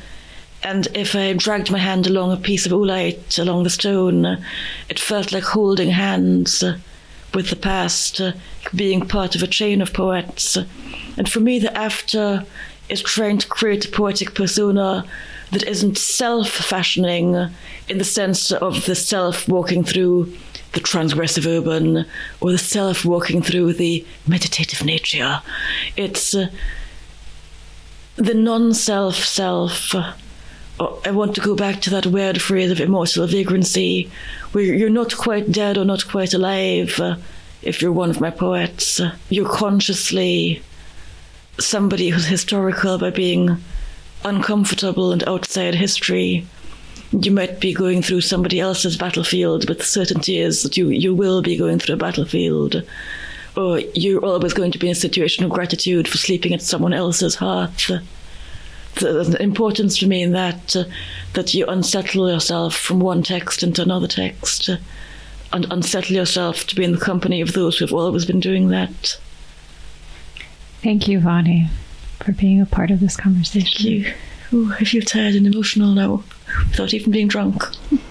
and 0.63 0.87
if 0.93 1.15
I 1.15 1.33
dragged 1.33 1.71
my 1.71 1.79
hand 1.79 2.07
along 2.07 2.31
a 2.31 2.37
piece 2.37 2.65
of 2.65 2.71
oolite 2.71 3.39
along 3.39 3.63
the 3.63 3.69
stone, 3.69 4.43
it 4.89 4.99
felt 4.99 5.31
like 5.31 5.43
holding 5.43 5.91
hands 5.91 6.63
with 7.33 7.49
the 7.49 7.55
past, 7.55 8.21
being 8.75 9.07
part 9.07 9.35
of 9.35 9.43
a 9.43 9.47
chain 9.47 9.81
of 9.81 9.93
poets. 9.93 10.57
And 11.17 11.29
for 11.29 11.39
me, 11.39 11.59
the 11.59 11.75
after 11.77 12.45
is 12.89 13.01
trying 13.01 13.37
to 13.37 13.47
create 13.47 13.85
a 13.85 13.89
poetic 13.89 14.33
persona 14.33 15.05
that 15.51 15.63
isn't 15.63 15.97
self 15.97 16.49
fashioning 16.49 17.49
in 17.87 17.97
the 17.97 18.03
sense 18.03 18.51
of 18.51 18.85
the 18.85 18.95
self 18.95 19.47
walking 19.47 19.83
through 19.83 20.33
the 20.73 20.79
transgressive 20.79 21.45
urban 21.45 22.05
or 22.41 22.51
the 22.51 22.57
self 22.57 23.05
walking 23.05 23.41
through 23.41 23.73
the 23.73 24.05
meditative 24.25 24.83
nature. 24.83 25.41
It's 25.95 26.31
the 26.31 26.49
non 28.33 28.73
self 28.73 29.15
self 29.15 29.93
I 30.79 31.11
want 31.11 31.33
to 31.35 31.41
go 31.41 31.55
back 31.55 31.81
to 31.81 31.89
that 31.91 32.05
weird 32.05 32.39
phrase 32.39 32.69
of 32.69 32.79
immortal 32.79 33.25
vagrancy, 33.25 34.11
where 34.51 34.63
you're 34.63 34.89
not 34.89 35.17
quite 35.17 35.51
dead 35.51 35.77
or 35.77 35.85
not 35.85 36.07
quite 36.07 36.35
alive. 36.35 36.99
Uh, 36.99 37.15
if 37.63 37.81
you're 37.81 37.91
one 37.91 38.11
of 38.11 38.21
my 38.21 38.29
poets, 38.29 38.99
uh, 38.99 39.15
you're 39.29 39.49
consciously 39.49 40.61
somebody 41.59 42.09
who's 42.09 42.27
historical 42.27 42.99
by 42.99 43.09
being 43.09 43.57
uncomfortable 44.23 45.11
and 45.11 45.27
outside 45.27 45.73
history. 45.73 46.45
You 47.11 47.31
might 47.31 47.59
be 47.59 47.73
going 47.73 48.03
through 48.03 48.21
somebody 48.21 48.59
else's 48.59 48.97
battlefield, 48.97 49.65
but 49.65 49.79
the 49.79 49.85
certainty 49.85 50.37
is 50.37 50.61
that 50.61 50.77
you, 50.77 50.89
you 50.89 51.15
will 51.15 51.41
be 51.41 51.57
going 51.57 51.79
through 51.79 51.95
a 51.95 51.97
battlefield. 51.97 52.83
Or 53.55 53.79
you're 53.95 54.23
always 54.23 54.53
going 54.53 54.71
to 54.73 54.77
be 54.77 54.87
in 54.87 54.91
a 54.91 54.95
situation 54.95 55.43
of 55.43 55.49
gratitude 55.49 56.07
for 56.07 56.17
sleeping 56.17 56.53
at 56.53 56.61
someone 56.61 56.93
else's 56.93 57.33
hearth 57.33 57.89
there's 58.99 59.29
an 59.29 59.41
importance 59.41 59.97
to 59.99 60.07
me 60.07 60.21
in 60.21 60.31
that 60.31 60.75
uh, 60.75 60.83
that 61.33 61.53
you 61.53 61.65
unsettle 61.65 62.29
yourself 62.29 62.75
from 62.75 62.99
one 62.99 63.23
text 63.23 63.63
into 63.63 63.81
another 63.81 64.07
text 64.07 64.69
uh, 64.69 64.77
and 65.53 65.65
unsettle 65.71 66.15
yourself 66.15 66.65
to 66.67 66.75
be 66.75 66.83
in 66.83 66.91
the 66.91 66.97
company 66.97 67.41
of 67.41 67.53
those 67.53 67.77
who 67.77 67.85
have 67.85 67.93
always 67.93 68.25
been 68.25 68.39
doing 68.39 68.69
that. 68.69 69.17
Thank 70.83 71.07
you, 71.07 71.19
Vahni, 71.19 71.69
for 72.19 72.31
being 72.33 72.61
a 72.61 72.65
part 72.65 72.91
of 72.91 72.99
this 72.99 73.17
conversation. 73.17 74.03
Thank 74.03 74.13
you. 74.13 74.13
Ooh, 74.53 74.73
I 74.73 74.83
feel 74.83 75.01
tired 75.01 75.35
and 75.35 75.45
emotional 75.45 75.93
now, 75.93 76.23
without 76.69 76.93
even 76.93 77.11
being 77.11 77.27
drunk. 77.27 77.63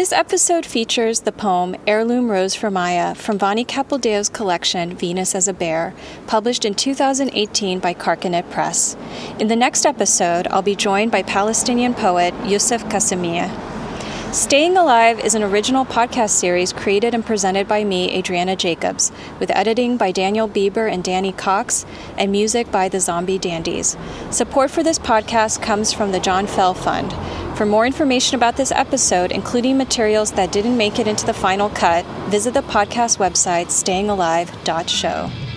This 0.00 0.12
episode 0.12 0.64
features 0.64 1.20
the 1.20 1.30
poem 1.30 1.76
Heirloom 1.86 2.30
Rose 2.30 2.54
for 2.54 2.70
Maya 2.70 3.14
from 3.14 3.38
Vahni 3.38 3.66
Capildeo's 3.66 4.30
collection 4.30 4.96
Venus 4.96 5.34
as 5.34 5.46
a 5.46 5.52
Bear, 5.52 5.92
published 6.26 6.64
in 6.64 6.72
2018 6.72 7.80
by 7.80 7.92
Carcanet 7.92 8.50
Press. 8.50 8.96
In 9.38 9.48
the 9.48 9.56
next 9.56 9.84
episode, 9.84 10.48
I'll 10.48 10.62
be 10.62 10.74
joined 10.74 11.12
by 11.12 11.22
Palestinian 11.22 11.92
poet 11.92 12.32
Yousif 12.44 12.78
Qasmiyeh. 12.90 13.69
Staying 14.32 14.76
Alive 14.76 15.18
is 15.18 15.34
an 15.34 15.42
original 15.42 15.84
podcast 15.84 16.30
series 16.30 16.72
created 16.72 17.16
and 17.16 17.26
presented 17.26 17.66
by 17.66 17.82
me, 17.82 18.16
Adriana 18.16 18.54
Jacobs, 18.54 19.10
with 19.40 19.50
editing 19.50 19.96
by 19.96 20.12
Daniel 20.12 20.48
Bieber 20.48 20.88
and 20.88 21.02
Danny 21.02 21.32
Cox, 21.32 21.84
and 22.16 22.30
music 22.30 22.70
by 22.70 22.88
the 22.88 23.00
Zombie 23.00 23.40
Dandies. 23.40 23.96
Support 24.30 24.70
for 24.70 24.84
this 24.84 25.00
podcast 25.00 25.60
comes 25.62 25.92
from 25.92 26.12
the 26.12 26.20
John 26.20 26.46
Fell 26.46 26.74
Fund. 26.74 27.12
For 27.58 27.66
more 27.66 27.84
information 27.84 28.36
about 28.36 28.56
this 28.56 28.70
episode, 28.70 29.32
including 29.32 29.76
materials 29.76 30.30
that 30.32 30.52
didn't 30.52 30.76
make 30.76 31.00
it 31.00 31.08
into 31.08 31.26
the 31.26 31.34
final 31.34 31.68
cut, 31.68 32.04
visit 32.28 32.54
the 32.54 32.62
podcast 32.62 33.18
website 33.18 33.66
stayingalive.show. 33.66 35.49